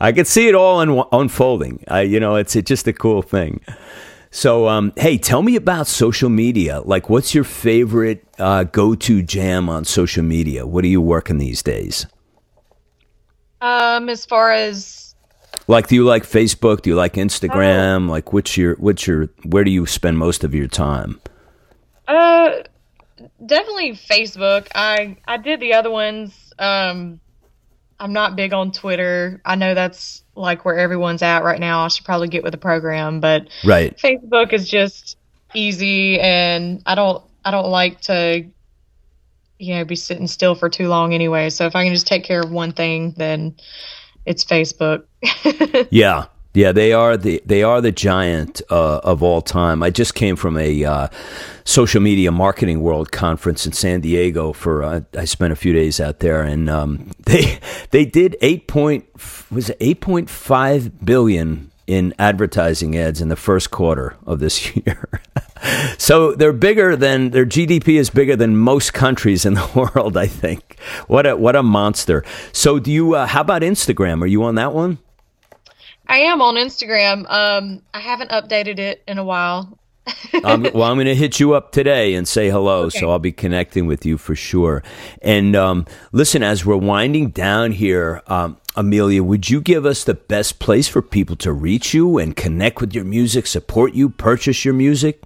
I 0.00 0.12
could 0.12 0.26
see 0.26 0.48
it 0.48 0.54
all 0.54 0.78
un- 0.80 1.04
unfolding. 1.12 1.84
I, 1.88 2.02
you 2.02 2.20
know, 2.20 2.36
it's, 2.36 2.54
it's 2.54 2.68
just 2.68 2.86
a 2.86 2.92
cool 2.92 3.22
thing. 3.22 3.60
So, 4.30 4.66
um, 4.68 4.92
hey, 4.96 5.18
tell 5.18 5.42
me 5.42 5.56
about 5.56 5.86
social 5.86 6.30
media. 6.30 6.80
Like, 6.80 7.10
what's 7.10 7.34
your 7.34 7.44
favorite 7.44 8.24
uh, 8.38 8.64
go-to 8.64 9.22
jam 9.22 9.68
on 9.68 9.84
social 9.84 10.22
media? 10.22 10.66
What 10.66 10.84
are 10.84 10.88
you 10.88 11.00
working 11.00 11.38
these 11.38 11.62
days? 11.62 12.06
Um, 13.60 14.08
as 14.08 14.24
far 14.24 14.52
as 14.52 15.14
Like, 15.68 15.88
do 15.88 15.94
you 15.94 16.04
like 16.04 16.24
Facebook? 16.24 16.82
Do 16.82 16.90
you 16.90 16.96
like 16.96 17.14
Instagram? 17.14 18.08
Like, 18.08 18.32
what's 18.32 18.56
your, 18.56 18.74
what's 18.76 19.06
your, 19.06 19.28
where 19.44 19.64
do 19.64 19.70
you 19.70 19.86
spend 19.86 20.18
most 20.18 20.44
of 20.44 20.54
your 20.54 20.66
time? 20.66 21.20
Uh, 22.08 22.50
definitely 23.44 23.92
Facebook. 23.92 24.68
I 24.74 25.16
I 25.26 25.36
did 25.36 25.60
the 25.60 25.74
other 25.74 25.90
ones. 25.90 26.52
Um, 26.58 27.20
I'm 27.98 28.12
not 28.12 28.36
big 28.36 28.52
on 28.52 28.72
Twitter. 28.72 29.40
I 29.44 29.54
know 29.56 29.74
that's 29.74 30.22
like 30.34 30.64
where 30.64 30.78
everyone's 30.78 31.22
at 31.22 31.44
right 31.44 31.60
now. 31.60 31.84
I 31.84 31.88
should 31.88 32.04
probably 32.04 32.28
get 32.28 32.42
with 32.42 32.52
the 32.52 32.58
program, 32.58 33.20
but 33.20 33.48
Right. 33.64 33.96
Facebook 33.96 34.52
is 34.52 34.68
just 34.68 35.16
easy, 35.54 36.18
and 36.18 36.82
I 36.86 36.94
don't 36.94 37.22
I 37.44 37.50
don't 37.50 37.68
like 37.68 38.00
to 38.02 38.44
you 39.58 39.74
know 39.74 39.84
be 39.84 39.96
sitting 39.96 40.26
still 40.26 40.54
for 40.54 40.68
too 40.68 40.88
long 40.88 41.14
anyway. 41.14 41.50
So 41.50 41.66
if 41.66 41.76
I 41.76 41.84
can 41.84 41.94
just 41.94 42.06
take 42.06 42.24
care 42.24 42.40
of 42.40 42.50
one 42.50 42.72
thing, 42.72 43.14
then 43.16 43.56
it's 44.26 44.44
Facebook. 44.44 45.04
Yeah. 45.90 46.26
Yeah, 46.54 46.72
they 46.72 46.92
are 46.92 47.16
the 47.16 47.42
they 47.46 47.62
are 47.62 47.80
the 47.80 47.92
giant 47.92 48.60
uh, 48.70 48.98
of 48.98 49.22
all 49.22 49.40
time. 49.40 49.82
I 49.82 49.88
just 49.88 50.14
came 50.14 50.36
from 50.36 50.58
a 50.58 50.84
uh, 50.84 51.08
social 51.64 52.02
media 52.02 52.30
marketing 52.30 52.82
world 52.82 53.10
conference 53.10 53.64
in 53.64 53.72
San 53.72 54.02
Diego 54.02 54.52
for 54.52 54.82
uh, 54.82 55.00
I 55.16 55.24
spent 55.24 55.54
a 55.54 55.56
few 55.56 55.72
days 55.72 55.98
out 55.98 56.18
there, 56.18 56.42
and 56.42 56.68
um, 56.68 57.10
they 57.24 57.58
they 57.90 58.04
did 58.04 58.36
eight 58.42 58.68
point 58.68 59.06
was 59.50 59.70
eight 59.80 60.02
point 60.02 60.28
five 60.28 61.04
billion 61.04 61.70
in 61.86 62.14
advertising 62.18 62.96
ads 62.96 63.20
in 63.20 63.28
the 63.28 63.36
first 63.36 63.70
quarter 63.70 64.16
of 64.26 64.38
this 64.38 64.76
year. 64.86 65.22
so 65.96 66.34
they're 66.34 66.52
bigger 66.52 66.96
than 66.96 67.30
their 67.30 67.46
GDP 67.46 67.98
is 67.98 68.10
bigger 68.10 68.36
than 68.36 68.56
most 68.58 68.92
countries 68.92 69.46
in 69.46 69.54
the 69.54 69.70
world. 69.94 70.18
I 70.18 70.26
think 70.26 70.78
what 71.06 71.26
a 71.26 71.34
what 71.34 71.56
a 71.56 71.62
monster. 71.62 72.22
So 72.52 72.78
do 72.78 72.92
you? 72.92 73.14
Uh, 73.14 73.26
how 73.26 73.40
about 73.40 73.62
Instagram? 73.62 74.20
Are 74.22 74.26
you 74.26 74.42
on 74.44 74.56
that 74.56 74.74
one? 74.74 74.98
I 76.12 76.18
am 76.18 76.42
on 76.42 76.56
Instagram. 76.56 77.24
Um, 77.30 77.80
I 77.94 78.00
haven't 78.00 78.32
updated 78.32 78.78
it 78.78 79.02
in 79.08 79.16
a 79.16 79.24
while. 79.24 79.78
um, 80.44 80.64
well, 80.74 80.82
I'm 80.82 80.96
going 80.96 81.06
to 81.06 81.14
hit 81.14 81.40
you 81.40 81.54
up 81.54 81.72
today 81.72 82.12
and 82.12 82.28
say 82.28 82.50
hello. 82.50 82.82
Okay. 82.82 82.98
So 82.98 83.10
I'll 83.10 83.18
be 83.18 83.32
connecting 83.32 83.86
with 83.86 84.04
you 84.04 84.18
for 84.18 84.34
sure. 84.36 84.82
And 85.22 85.56
um, 85.56 85.86
listen, 86.12 86.42
as 86.42 86.66
we're 86.66 86.76
winding 86.76 87.30
down 87.30 87.72
here, 87.72 88.20
um, 88.26 88.58
Amelia, 88.76 89.24
would 89.24 89.48
you 89.48 89.62
give 89.62 89.86
us 89.86 90.04
the 90.04 90.12
best 90.12 90.58
place 90.58 90.86
for 90.86 91.00
people 91.00 91.34
to 91.36 91.50
reach 91.50 91.94
you 91.94 92.18
and 92.18 92.36
connect 92.36 92.82
with 92.82 92.94
your 92.94 93.04
music, 93.04 93.46
support 93.46 93.94
you, 93.94 94.10
purchase 94.10 94.66
your 94.66 94.74
music? 94.74 95.22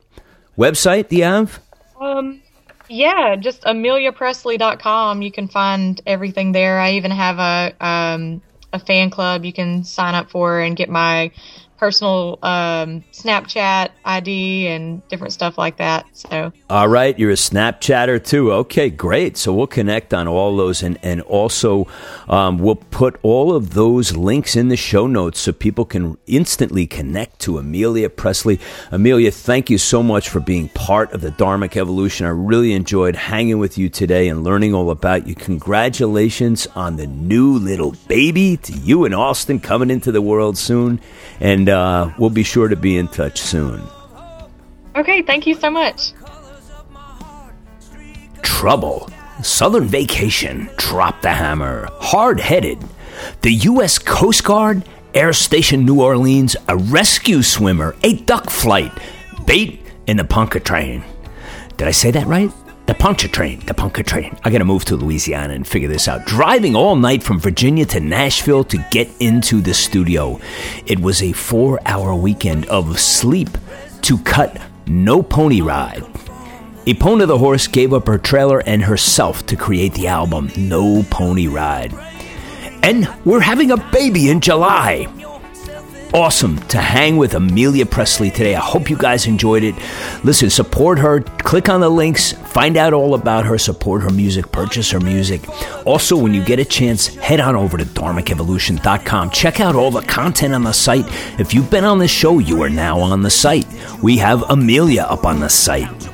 Website, 0.57 1.09
do 1.09 1.17
you 1.17 1.25
have? 1.25 1.61
Um, 2.01 2.41
yeah, 2.89 3.35
just 3.35 3.63
ameliapresley.com. 3.63 5.21
You 5.21 5.33
can 5.33 5.49
find 5.49 6.01
everything 6.07 6.53
there. 6.53 6.79
I 6.79 6.93
even 6.93 7.11
have 7.11 7.41
a 7.41 7.85
um, 7.85 8.41
a 8.77 8.85
fan 8.85 9.11
club 9.11 9.45
you 9.45 9.53
can 9.53 9.85
sign 9.85 10.15
up 10.15 10.31
for 10.31 10.61
and 10.61 10.77
get 10.77 10.89
my 10.89 11.31
personal 11.79 12.39
um, 12.43 13.05
Snapchat 13.13 13.91
ID 14.05 14.69
and 14.69 15.07
different 15.09 15.33
stuff 15.33 15.59
like 15.59 15.77
that. 15.79 16.07
So, 16.13 16.53
all 16.71 16.89
right, 16.89 17.19
you're 17.19 17.31
a 17.31 17.35
Snapchatter 17.35 18.25
too. 18.25 18.53
Okay, 18.53 18.91
great. 18.91 19.37
So 19.37 19.53
we'll 19.53 19.67
connect 19.67 20.15
on 20.15 20.29
all 20.29 20.57
those, 20.57 20.83
and 20.83 20.99
and 21.03 21.21
also 21.23 21.87
um, 22.29 22.59
we'll 22.59 22.77
put 22.77 23.19
all 23.23 23.55
of 23.55 23.75
those 23.75 24.17
links 24.17 24.57
in 24.57 24.69
the 24.69 24.77
show 24.77 25.07
notes 25.07 25.41
so 25.41 25.53
people 25.53 25.85
can 25.85 26.17
instantly 26.27 26.87
connect 26.87 27.41
to 27.41 27.59
Amelia 27.59 28.11
Presley. 28.11 28.61
Amelia, 28.91 29.31
thank 29.31 29.71
you 29.71 29.79
so 29.79 30.03
much 30.03 30.29
for 30.29 30.41
being 30.41 30.69
part 30.71 31.13
of 31.13 31.21
the 31.21 31.31
Dharmic 31.31 31.77
Evolution. 31.77 32.27
I 32.27 32.31
really 32.31 32.73
enjoyed 32.73 33.17
hanging 33.17 33.59
with 33.59 33.79
you 33.79 33.89
today 33.89 34.29
and 34.29 34.45
learning 34.45 34.75
all 34.75 34.91
about 34.91 35.27
you. 35.27 35.35
Congratulations 35.35 36.67
on 36.75 36.97
the 36.97 37.07
new 37.07 37.59
little 37.59 37.93
baby 38.09 38.57
to 38.59 38.73
you 38.73 39.05
and 39.05 39.15
Austin 39.15 39.61
coming 39.61 39.91
into 39.91 40.13
the 40.13 40.23
world 40.23 40.57
soon, 40.59 41.01
and 41.41 41.66
and 41.67 41.75
uh, 41.75 42.13
we'll 42.17 42.31
be 42.31 42.45
sure 42.45 42.69
to 42.69 42.77
be 42.77 42.97
in 42.97 43.09
touch 43.09 43.41
soon. 43.41 43.83
Okay, 44.95 45.23
thank 45.23 45.47
you 45.47 45.55
so 45.55 45.69
much. 45.69 46.13
Trouble. 48.43 49.11
Southern 49.43 49.85
Vacation. 49.85 50.71
Drop 50.77 51.21
the 51.23 51.31
hammer. 51.31 51.89
Hard 52.01 52.39
headed. 52.39 52.79
The 53.43 53.53
U.S. 53.53 53.99
Coast 53.99 54.45
Guard. 54.45 54.85
Air 55.13 55.33
Station 55.33 55.85
New 55.85 56.01
Orleans. 56.01 56.57
A 56.69 56.77
rescue 56.77 57.43
swimmer. 57.43 57.97
A 58.05 58.15
duck 58.15 58.49
flight. 58.49 58.93
Bait 59.45 59.83
in 60.07 60.17
the 60.17 60.25
Ponca 60.25 60.61
train. 60.61 61.03
Did 61.77 61.89
I 61.89 61.91
say 61.91 62.13
that 62.13 62.27
right? 62.27 62.51
The 62.87 62.95
Pontchartrain, 62.95 63.67
the 63.67 63.75
Pontchartrain. 63.75 64.39
I 64.45 64.51
gotta 64.51 64.65
move 64.65 64.85
to 64.85 64.97
Louisiana 64.97 65.55
and 65.55 65.67
figure 65.67 65.89
this 65.89 66.07
out. 66.07 66.25
Driving 66.25 66.77
all 66.77 66.95
night 66.95 67.21
from 67.21 67.41
Virginia 67.41 67.85
to 67.87 67.99
Nashville 67.99 68.63
to 68.63 68.79
get 68.93 69.11
into 69.19 69.61
the 69.61 69.75
studio. 69.75 70.39
It 70.87 71.01
was 71.01 71.21
a 71.21 71.33
four 71.33 71.81
hour 71.85 72.15
weekend 72.15 72.67
of 72.67 73.01
sleep 73.01 73.49
to 74.03 74.19
cut 74.19 74.61
No 74.87 75.21
Pony 75.21 75.63
Ride. 75.63 76.05
Epona 76.87 77.27
the 77.27 77.39
horse 77.39 77.67
gave 77.67 77.93
up 77.93 78.07
her 78.07 78.19
trailer 78.19 78.61
and 78.61 78.85
herself 78.85 79.45
to 79.47 79.57
create 79.57 79.95
the 79.95 80.07
album 80.07 80.53
No 80.57 81.05
Pony 81.11 81.49
Ride. 81.49 81.93
And 82.85 83.13
we're 83.25 83.41
having 83.41 83.73
a 83.73 83.91
baby 83.91 84.31
in 84.31 84.41
July 84.41 85.09
awesome 86.13 86.59
to 86.69 86.79
hang 86.79 87.17
with 87.17 87.35
Amelia 87.35 87.87
Presley 87.87 88.31
today. 88.31 88.55
I 88.55 88.61
hope 88.61 88.91
you 88.91 88.97
guys 88.97 89.27
enjoyed 89.27 89.63
it. 89.63 89.75
Listen, 90.25 90.51
support 90.51 90.99
her. 90.99 91.21
Click 91.21 91.69
on 91.69 91.81
the 91.81 91.89
links, 91.89 92.33
find 92.33 92.77
out 92.77 92.93
all 92.93 93.15
about 93.15 93.45
her, 93.47 93.59
support 93.59 94.03
her 94.03 94.11
music, 94.11 94.51
purchase 94.53 94.91
her 94.91 95.01
music. 95.01 95.43
Also, 95.87 96.17
when 96.17 96.35
you 96.35 96.45
get 96.45 96.59
a 96.59 96.65
chance, 96.65 97.07
head 97.17 97.41
on 97.41 97.57
over 97.57 97.77
to 97.77 97.85
dharmicevolution.com. 97.85 99.31
Check 99.31 99.61
out 99.61 99.75
all 99.75 99.91
the 99.91 100.03
content 100.03 100.55
on 100.55 100.65
the 100.65 100.73
site. 100.73 101.05
If 101.39 101.55
you've 101.55 101.71
been 101.71 101.85
on 101.85 101.99
the 101.99 102.09
show, 102.09 102.39
you 102.39 102.63
are 102.63 102.71
now 102.71 102.99
on 102.99 103.23
the 103.23 103.31
site. 103.31 103.67
We 104.03 104.19
have 104.19 104.43
Amelia 104.51 105.03
up 105.03 105.25
on 105.25 105.41
the 105.41 105.49
site. 105.49 106.06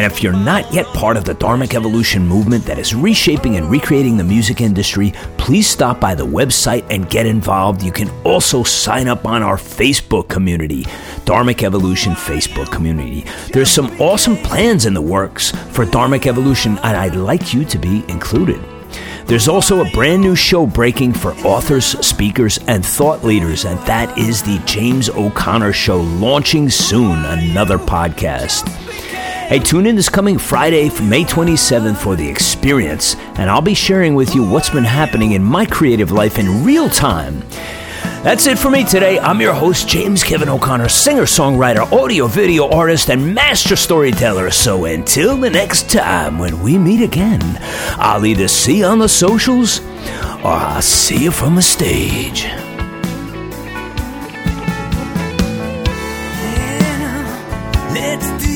And 0.00 0.10
if 0.10 0.22
you're 0.22 0.32
not 0.32 0.72
yet 0.72 0.86
part 0.94 1.18
of 1.18 1.26
the 1.26 1.34
Dharmic 1.34 1.74
Evolution 1.74 2.26
movement 2.26 2.64
that 2.64 2.78
is 2.78 2.94
reshaping 2.94 3.56
and 3.56 3.70
recreating 3.70 4.16
the 4.16 4.24
music 4.24 4.62
industry, 4.62 5.12
please 5.36 5.68
stop 5.68 6.00
by 6.00 6.14
the 6.14 6.24
website 6.24 6.86
and 6.88 7.10
get 7.10 7.26
involved. 7.26 7.82
You 7.82 7.92
can 7.92 8.08
also 8.24 8.62
sign 8.62 9.08
up 9.08 9.26
on 9.26 9.42
our 9.42 9.58
Facebook 9.58 10.26
community, 10.26 10.84
Dharmic 11.26 11.62
Evolution 11.62 12.14
Facebook 12.14 12.72
community. 12.72 13.26
There's 13.52 13.70
some 13.70 13.90
awesome 14.00 14.38
plans 14.38 14.86
in 14.86 14.94
the 14.94 15.02
works 15.02 15.50
for 15.50 15.84
Dharmic 15.84 16.26
Evolution, 16.26 16.78
and 16.78 16.96
I'd 16.96 17.14
like 17.14 17.52
you 17.52 17.66
to 17.66 17.76
be 17.76 18.02
included. 18.08 18.58
There's 19.26 19.48
also 19.48 19.84
a 19.84 19.90
brand 19.90 20.22
new 20.22 20.34
show 20.34 20.66
breaking 20.66 21.12
for 21.12 21.32
authors, 21.46 21.84
speakers, 21.84 22.58
and 22.68 22.84
thought 22.84 23.22
leaders, 23.22 23.66
and 23.66 23.78
that 23.80 24.16
is 24.16 24.42
the 24.42 24.62
James 24.64 25.10
O'Connor 25.10 25.74
Show 25.74 26.00
launching 26.00 26.70
soon, 26.70 27.22
another 27.26 27.76
podcast. 27.76 28.89
Hey, 29.50 29.58
tune 29.58 29.84
in 29.86 29.96
this 29.96 30.08
coming 30.08 30.38
Friday, 30.38 30.90
May 31.00 31.24
27th 31.24 31.96
for 31.96 32.14
The 32.14 32.28
Experience, 32.28 33.16
and 33.34 33.50
I'll 33.50 33.60
be 33.60 33.74
sharing 33.74 34.14
with 34.14 34.32
you 34.32 34.48
what's 34.48 34.70
been 34.70 34.84
happening 34.84 35.32
in 35.32 35.42
my 35.42 35.66
creative 35.66 36.12
life 36.12 36.38
in 36.38 36.62
real 36.62 36.88
time. 36.88 37.42
That's 38.22 38.46
it 38.46 38.60
for 38.60 38.70
me 38.70 38.84
today. 38.84 39.18
I'm 39.18 39.40
your 39.40 39.52
host, 39.52 39.88
James 39.88 40.22
Kevin 40.22 40.48
O'Connor, 40.48 40.88
singer, 40.88 41.24
songwriter, 41.24 41.90
audio, 41.90 42.28
video 42.28 42.70
artist, 42.70 43.10
and 43.10 43.34
master 43.34 43.74
storyteller. 43.74 44.52
So 44.52 44.84
until 44.84 45.36
the 45.36 45.50
next 45.50 45.90
time 45.90 46.38
when 46.38 46.62
we 46.62 46.78
meet 46.78 47.02
again, 47.02 47.40
I'll 47.98 48.24
either 48.24 48.46
see 48.46 48.78
you 48.78 48.84
on 48.84 49.00
the 49.00 49.08
socials 49.08 49.80
or 50.44 50.52
I'll 50.52 50.80
see 50.80 51.24
you 51.24 51.32
from 51.32 51.56
the 51.56 51.62
stage. 51.62 52.44
Yeah, 56.44 57.90
let's 57.92 58.44
dig 58.44 58.49